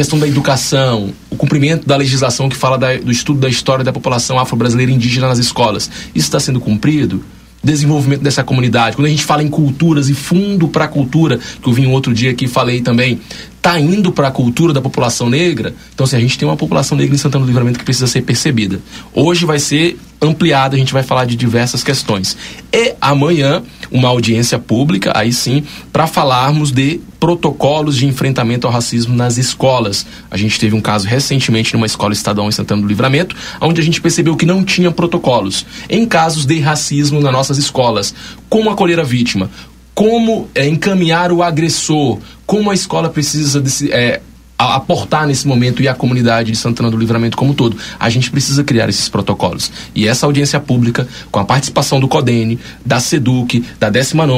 [0.00, 3.92] Questão da educação, o cumprimento da legislação que fala da, do estudo da história da
[3.92, 5.90] população afro-brasileira indígena nas escolas.
[6.14, 7.22] Isso está sendo cumprido?
[7.62, 8.96] Desenvolvimento dessa comunidade.
[8.96, 12.14] Quando a gente fala em culturas e fundo para a cultura, que eu vim outro
[12.14, 13.20] dia aqui e falei também,
[13.58, 15.74] está indo para a cultura da população negra.
[15.94, 18.06] Então, se assim, a gente tem uma população negra em Santana do Livramento que precisa
[18.06, 18.80] ser percebida.
[19.12, 22.36] Hoje vai ser ampliada, a gente vai falar de diversas questões.
[22.72, 29.14] E amanhã, uma audiência pública, aí sim, para falarmos de protocolos de enfrentamento ao racismo
[29.14, 30.06] nas escolas.
[30.30, 33.84] A gente teve um caso recentemente numa escola estadual em Santana do Livramento, onde a
[33.84, 38.14] gente percebeu que não tinha protocolos em casos de racismo nas nossas escolas.
[38.48, 39.50] Como acolher a vítima?
[39.94, 42.18] Como é, encaminhar o agressor?
[42.46, 44.20] Como a escola precisa desse, é,
[44.60, 47.76] aportar nesse momento e a comunidade de Santana do Livramento como um todo.
[47.98, 49.70] A gente precisa criar esses protocolos.
[49.94, 54.30] E essa audiência pública, com a participação do CODENE, da SEDUC, da 19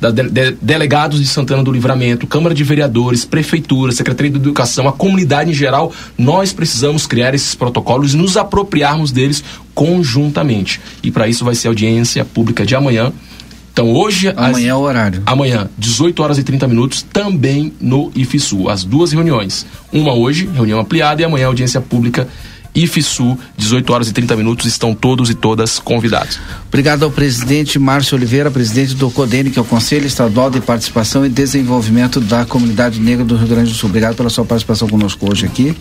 [0.00, 4.88] da de, de, delegados de Santana do Livramento, Câmara de Vereadores, Prefeitura, Secretaria de Educação,
[4.88, 9.42] a comunidade em geral, nós precisamos criar esses protocolos e nos apropriarmos deles
[9.74, 10.80] conjuntamente.
[11.02, 13.12] E para isso vai ser audiência pública de amanhã,
[13.78, 14.32] então hoje.
[14.36, 15.22] Amanhã é o horário.
[15.24, 18.68] Amanhã, 18 horas e 30 minutos, também no IFSU.
[18.68, 19.64] As duas reuniões.
[19.92, 22.26] Uma hoje, reunião ampliada, e amanhã audiência pública.
[22.74, 26.38] IFSU, 18 horas e 30 minutos, estão todos e todas convidados.
[26.68, 31.24] Obrigado ao presidente Márcio Oliveira, presidente do CODENE, que é o Conselho Estadual de Participação
[31.24, 33.88] e Desenvolvimento da Comunidade Negra do Rio Grande do Sul.
[33.88, 35.74] Obrigado pela sua participação conosco hoje aqui.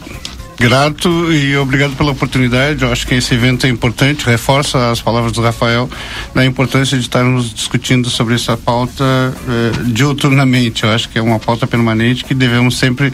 [0.60, 2.84] Grato e obrigado pela oportunidade.
[2.84, 5.88] Eu acho que esse evento é importante, reforça as palavras do Rafael
[6.34, 10.84] da importância de estarmos discutindo sobre essa pauta eh, diuturnamente.
[10.84, 13.14] Eu acho que é uma pauta permanente que devemos sempre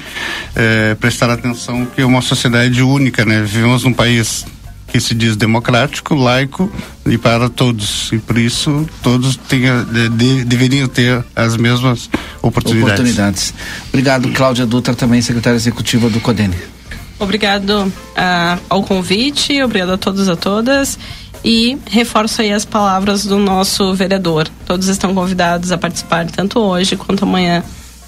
[0.55, 3.41] eh, prestar atenção, que é uma sociedade única, né?
[3.41, 4.45] Vivemos num país
[4.87, 6.71] que se diz democrático, laico
[7.05, 8.09] e para todos.
[8.13, 12.09] E por isso todos tenha, de, deveriam ter as mesmas
[12.41, 12.93] oportunidades.
[12.93, 13.53] oportunidades.
[13.89, 16.72] Obrigado, Cláudia Dutra, também secretária executiva do CODENE.
[17.23, 20.99] Obrigado uh, ao convite, obrigado a todos e a todas.
[21.43, 24.47] E reforço aí as palavras do nosso vereador.
[24.65, 27.63] Todos estão convidados a participar, tanto hoje quanto amanhã,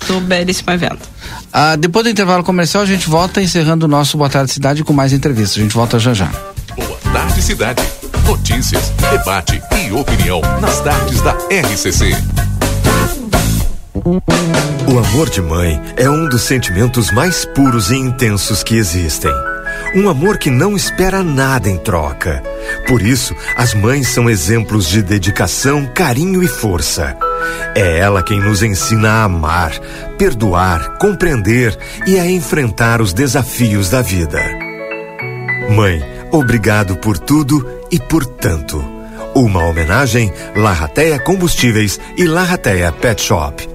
[0.08, 1.10] do belíssimo evento.
[1.52, 4.94] Ah, depois do intervalo comercial, a gente volta encerrando o nosso Boa Tarde Cidade com
[4.94, 5.58] mais entrevistas.
[5.58, 6.32] A gente volta já já.
[6.76, 7.84] Boa Tarde Cidade.
[8.26, 12.16] Notícias, debate e opinião nas tardes da RCC.
[14.08, 19.32] O amor de mãe é um dos sentimentos mais puros e intensos que existem.
[19.96, 22.44] Um amor que não espera nada em troca.
[22.88, 27.18] Por isso, as mães são exemplos de dedicação, carinho e força.
[27.74, 29.72] É ela quem nos ensina a amar,
[30.20, 31.76] perdoar, compreender
[32.06, 34.40] e a enfrentar os desafios da vida.
[35.72, 36.00] Mãe,
[36.32, 38.86] obrigado por tudo e por tanto.
[39.34, 43.75] Uma homenagem Larrateia Combustíveis e Larrateia Pet Shop.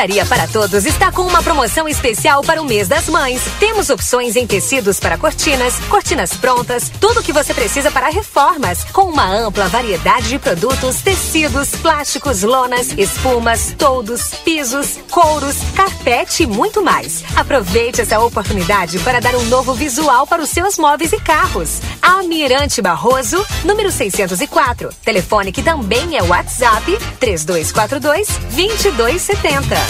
[0.00, 3.42] Tapeçaria para Todos está com uma promoção especial para o mês das mães.
[3.58, 8.82] Temos opções em tecidos para cortinas, cortinas prontas, tudo o que você precisa para reformas,
[8.94, 16.46] com uma ampla variedade de produtos, tecidos, plásticos, lonas, espumas, toldos, pisos, couros, carpete e
[16.46, 17.22] muito mais.
[17.36, 21.78] Aproveite essa oportunidade para dar um novo visual para os seus móveis e carros.
[22.00, 24.88] Almirante Barroso, número 604.
[25.04, 29.89] Telefone que também é WhatsApp 3242 2270.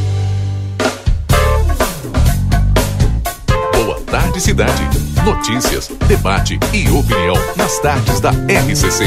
[4.11, 4.83] Tarde, cidade.
[5.23, 9.05] Notícias, debate e opinião nas tardes da RCC.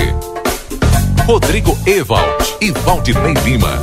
[1.27, 3.83] Rodrigo Ewald e Valdinei Lima.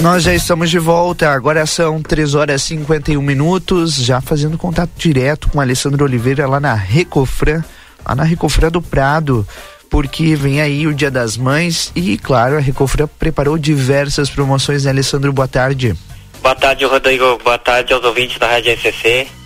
[0.00, 4.90] Nós já estamos de volta, agora são 3 horas e 51 minutos, já fazendo contato
[4.98, 7.64] direto com Alessandro Oliveira lá na Recofran,
[8.06, 9.48] lá na Recofran do Prado,
[9.88, 14.90] porque vem aí o Dia das Mães e, claro, a Recofran preparou diversas promoções, né,
[14.90, 15.32] Alessandro?
[15.32, 15.94] Boa tarde.
[16.42, 17.38] Boa tarde, Rodrigo.
[17.42, 19.39] Boa tarde aos ouvintes da Rádio SCC.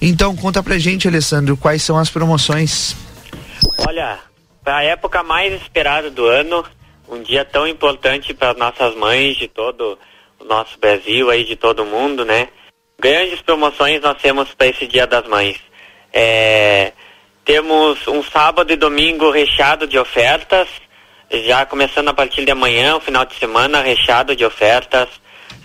[0.00, 2.96] Então, conta pra gente, Alessandro, quais são as promoções?
[3.86, 4.18] Olha,
[4.64, 6.64] a época mais esperada do ano,
[7.08, 9.98] um dia tão importante para nossas mães de todo
[10.38, 12.48] o nosso Brasil aí de todo mundo, né?
[13.00, 15.56] Grandes promoções nós temos para esse Dia das Mães.
[16.12, 16.92] É,
[17.44, 20.68] temos um sábado e domingo recheado de ofertas,
[21.30, 25.08] já começando a partir de amanhã, o final de semana recheado de ofertas.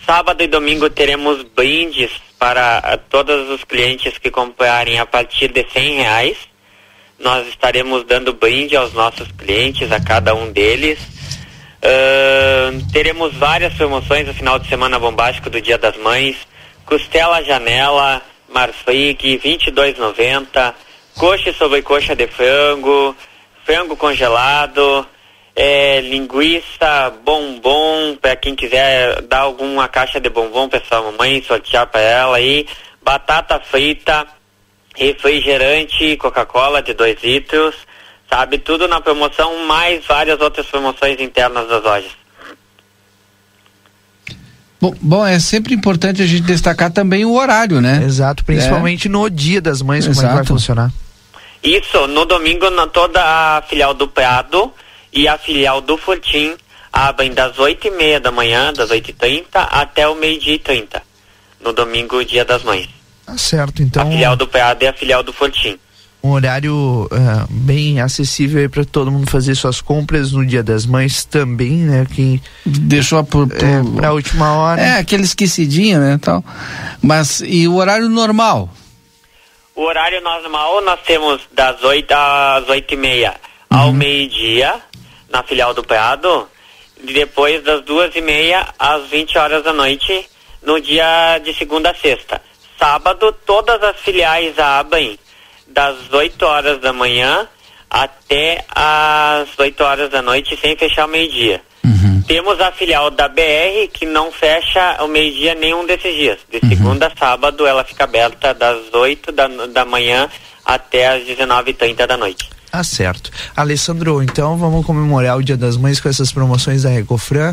[0.05, 5.65] Sábado e domingo teremos brindes para a, todos os clientes que comprarem a partir de
[5.71, 6.37] cem reais.
[7.17, 10.99] Nós estaremos dando brinde aos nossos clientes, a cada um deles.
[10.99, 16.35] Uh, teremos várias promoções no final de semana bombástico do Dia das Mães.
[16.85, 18.21] Costela Janela,
[18.53, 20.73] Marfrig, 22,90.
[21.15, 23.15] Coxa e sobrecoxa de frango,
[23.63, 25.07] frango congelado,
[25.55, 31.87] é, linguiça, bombom, para quem quiser dar alguma caixa de bombom para sua mamãe, sortear
[31.87, 32.67] para ela aí.
[33.01, 34.25] Batata frita,
[34.95, 37.75] refrigerante, Coca-Cola de 2 litros
[38.33, 38.57] sabe?
[38.57, 42.11] Tudo na promoção, mais várias outras promoções internas das lojas.
[44.81, 48.03] Bom, bom, é sempre importante a gente destacar também o horário, né?
[48.03, 49.11] Exato, principalmente é.
[49.11, 50.15] no Dia das Mães, Exato.
[50.15, 50.91] como é que vai funcionar?
[51.63, 54.73] Isso, no domingo na, toda a filial do Prado
[55.13, 56.55] e a filial do Fortim
[56.91, 60.59] abrem das oito e meia da manhã, das oito e trinta até o meio-dia e
[60.59, 61.01] trinta.
[61.63, 62.89] No domingo, Dia das Mães.
[63.25, 64.03] Tá certo, então.
[64.03, 65.79] A filial do Prado e a filial do Fortim
[66.23, 71.25] um horário uh, bem acessível para todo mundo fazer suas compras no Dia das Mães
[71.25, 72.07] também, né?
[72.15, 74.81] Quem deixou por é, para última hora.
[74.81, 76.41] É aquele esquecidinho, né, tal.
[77.01, 78.69] Mas e o horário normal?
[79.75, 83.35] O horário normal nós temos das 8 às oito e meia
[83.69, 83.77] uhum.
[83.77, 84.75] ao meio-dia
[85.33, 86.47] na filial do Prado
[87.03, 90.29] depois das duas e meia às 20 horas da noite
[90.61, 92.41] no dia de segunda a sexta.
[92.79, 95.17] Sábado todas as filiais abrem
[95.67, 97.47] das 8 horas da manhã
[97.89, 101.61] até as 8 horas da noite, sem fechar o meio-dia.
[101.83, 102.23] Uhum.
[102.27, 106.39] Temos a filial da BR que não fecha o meio-dia nenhum desses dias.
[106.49, 106.69] De uhum.
[106.69, 110.29] segunda a sábado ela fica aberta das 8 da, da manhã
[110.63, 112.49] até as 19h30 da noite.
[112.75, 113.29] Ah, certo.
[113.55, 117.51] Alessandro, então vamos comemorar o Dia das Mães com essas promoções da Recofran.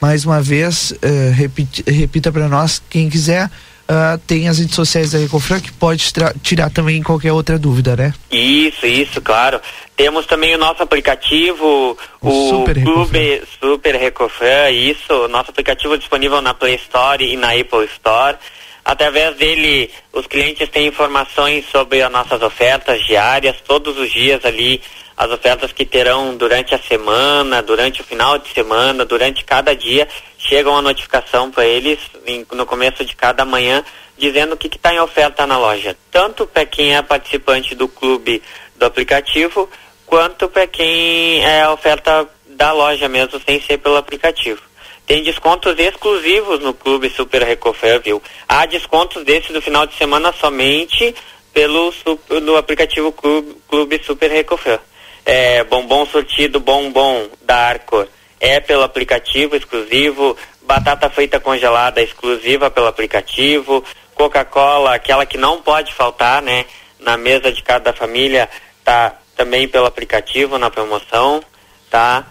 [0.00, 5.12] Mais uma vez, uh, repita, repita para nós, quem quiser uh, tem as redes sociais
[5.12, 6.12] da Recofran que pode
[6.42, 8.12] tirar também qualquer outra dúvida, né?
[8.28, 9.60] Isso, isso, claro.
[9.96, 13.46] Temos também o nosso aplicativo, o, o Super Clube Recofran.
[13.60, 18.36] Super Recofran, isso, nosso aplicativo disponível na Play Store e na Apple Store.
[18.86, 24.80] Através dele, os clientes têm informações sobre as nossas ofertas diárias, todos os dias ali,
[25.16, 30.06] as ofertas que terão durante a semana, durante o final de semana, durante cada dia,
[30.38, 33.84] chega uma notificação para eles em, no começo de cada manhã,
[34.16, 35.96] dizendo o que está em oferta na loja.
[36.08, 38.40] Tanto para quem é participante do clube
[38.76, 39.68] do aplicativo,
[40.06, 44.62] quanto para quem é oferta da loja mesmo, sem ser pelo aplicativo.
[45.06, 48.20] Tem descontos exclusivos no Clube Super Recofer, viu?
[48.48, 51.14] Há descontos desses do final de semana somente
[51.54, 51.94] pelo
[52.42, 54.80] no aplicativo Clube, Clube Super Recofer.
[55.24, 58.08] É, bombom sortido bombom da Arcor
[58.40, 63.84] é pelo aplicativo exclusivo, batata feita congelada exclusiva pelo aplicativo,
[64.14, 66.64] Coca-Cola, aquela que não pode faltar, né?
[66.98, 68.48] Na mesa de cada família,
[68.84, 71.42] tá também pelo aplicativo na promoção,
[71.90, 72.26] tá?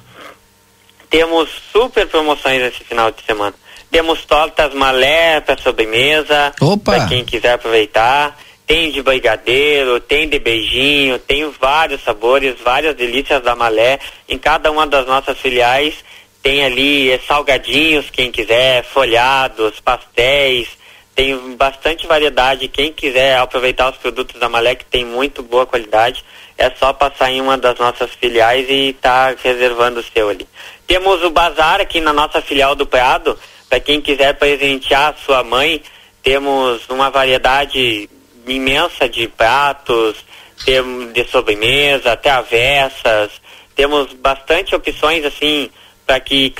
[1.10, 3.54] Temos super promoções esse final de semana.
[3.92, 6.54] Temos tortas malé para sobremesa,
[6.84, 8.38] para quem quiser aproveitar.
[8.68, 14.00] Tem de brigadeiro, tem de beijinho, tem vários sabores, várias delícias da malé.
[14.28, 15.94] Em cada uma das nossas filiais
[16.46, 20.68] tem ali salgadinhos, quem quiser, folhados, pastéis.
[21.16, 22.68] Tem bastante variedade.
[22.68, 26.24] Quem quiser aproveitar os produtos da Malé, que tem muito boa qualidade,
[26.58, 30.48] é só passar em uma das nossas filiais e estar tá reservando o seu ali.
[30.88, 33.38] Temos o bazar aqui na nossa filial do Prado,
[33.70, 35.82] para quem quiser presentear a sua mãe,
[36.24, 38.10] temos uma variedade
[38.48, 40.16] imensa de pratos,
[41.14, 43.32] de sobremesa, até avessas,
[43.76, 45.70] temos bastante opções assim
[46.06, 46.54] para que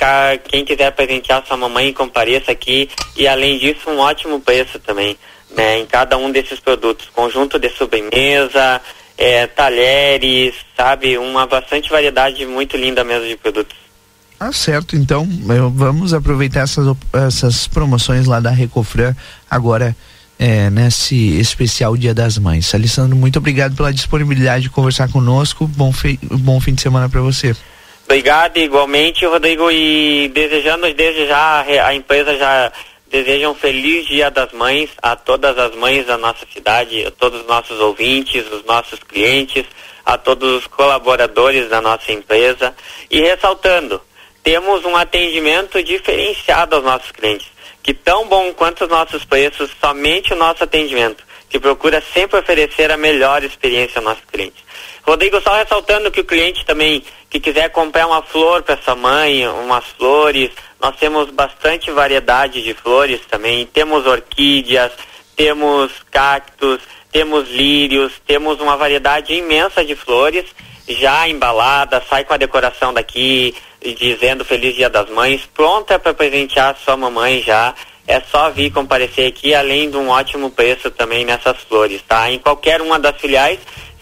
[0.48, 2.90] quem quiser presentear sua mamãe compareça aqui.
[3.16, 5.16] E além disso um ótimo preço também,
[5.50, 8.80] né, em cada um desses produtos, conjunto de sobremesa,
[9.16, 13.76] é, talheres, sabe, uma bastante variedade muito linda mesmo de produtos.
[14.38, 14.96] Ah, certo.
[14.96, 15.26] Então,
[15.74, 19.14] vamos aproveitar essas, essas promoções lá da Recofran
[19.50, 19.96] agora
[20.38, 22.74] é, nesse especial Dia das Mães.
[22.74, 25.66] Alessandro, muito obrigado pela disponibilidade de conversar conosco.
[25.66, 26.18] Bom, fe...
[26.22, 27.56] bom fim de semana para você.
[28.04, 32.72] Obrigado, igualmente, Rodrigo, e desejando desde já, a empresa já
[33.08, 37.40] deseja um feliz Dia das Mães a todas as mães da nossa cidade, a todos
[37.40, 39.64] os nossos ouvintes, os nossos clientes,
[40.04, 42.74] a todos os colaboradores da nossa empresa.
[43.10, 44.00] E ressaltando,
[44.42, 47.48] temos um atendimento diferenciado aos nossos clientes,
[47.82, 52.90] que tão bom quanto os nossos preços, somente o nosso atendimento, que procura sempre oferecer
[52.90, 54.64] a melhor experiência aos nossos clientes.
[55.04, 59.46] Rodrigo, só ressaltando que o cliente também que quiser comprar uma flor para sua mãe,
[59.46, 60.50] umas flores,
[60.80, 63.66] nós temos bastante variedade de flores também.
[63.66, 64.92] Temos orquídeas,
[65.34, 66.80] temos cactos,
[67.10, 70.44] temos lírios, temos uma variedade imensa de flores
[70.88, 73.54] já embalada, sai com a decoração daqui,
[73.98, 77.74] dizendo Feliz Dia das Mães, pronta para presentear sua mamãe já.
[78.06, 82.30] É só vir comparecer aqui, além de um ótimo preço também nessas flores, tá?
[82.30, 83.58] Em qualquer uma das filiais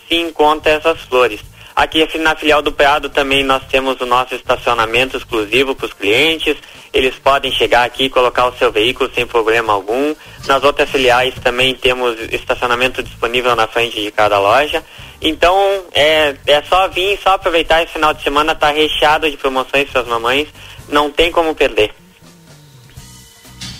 [0.06, 1.40] se encontra essas flores.
[1.76, 6.56] Aqui na filial do Prado também nós temos o nosso estacionamento exclusivo para os clientes.
[6.92, 10.14] Eles podem chegar aqui e colocar o seu veículo sem problema algum.
[10.46, 14.84] Nas outras filiais também temos estacionamento disponível na frente de cada loja.
[15.20, 15.56] Então
[15.92, 20.02] é, é só vir, só aproveitar esse final de semana, está recheado de promoções para
[20.02, 20.46] as mamães.
[20.88, 21.92] Não tem como perder.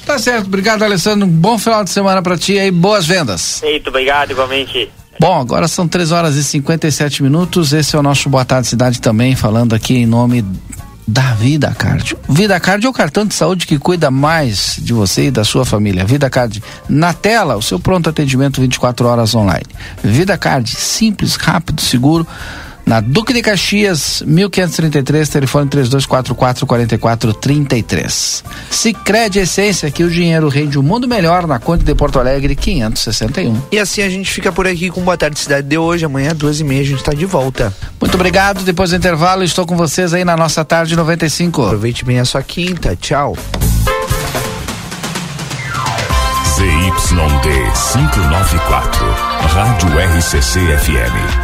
[0.04, 1.26] Tá certo, obrigado Alessandro.
[1.26, 3.60] Um bom final de semana para ti e boas vendas.
[3.60, 4.90] Feito, obrigado, igualmente.
[5.18, 7.72] Bom, agora são 3 horas e 57 minutos.
[7.72, 10.44] Esse é o nosso Boa Tarde Cidade também, falando aqui em nome
[11.06, 12.16] da Vida Card.
[12.28, 15.64] Vida Card é o cartão de saúde que cuida mais de você e da sua
[15.64, 16.04] família.
[16.04, 19.66] Vida Card na tela, o seu pronto atendimento 24 horas online.
[20.02, 22.26] Vida Card, simples, rápido, seguro
[22.86, 28.44] na Duque de Caxias, 1533, telefone 3244 4433.
[28.70, 33.62] Sicredi Essência, que o dinheiro rende um mundo melhor na Conta de Porto Alegre 561.
[33.73, 36.05] E assim a gente fica por aqui com Boa Tarde Cidade de hoje.
[36.05, 37.74] Amanhã, duas e meia, a gente está de volta.
[38.01, 38.62] Muito obrigado.
[38.62, 41.62] Depois do intervalo, estou com vocês aí na nossa tarde 95.
[41.62, 42.94] Aproveite bem a sua quinta.
[42.97, 43.36] Tchau.
[46.56, 47.48] ZYD
[47.93, 49.06] 594,
[49.48, 51.43] Rádio RCC FM.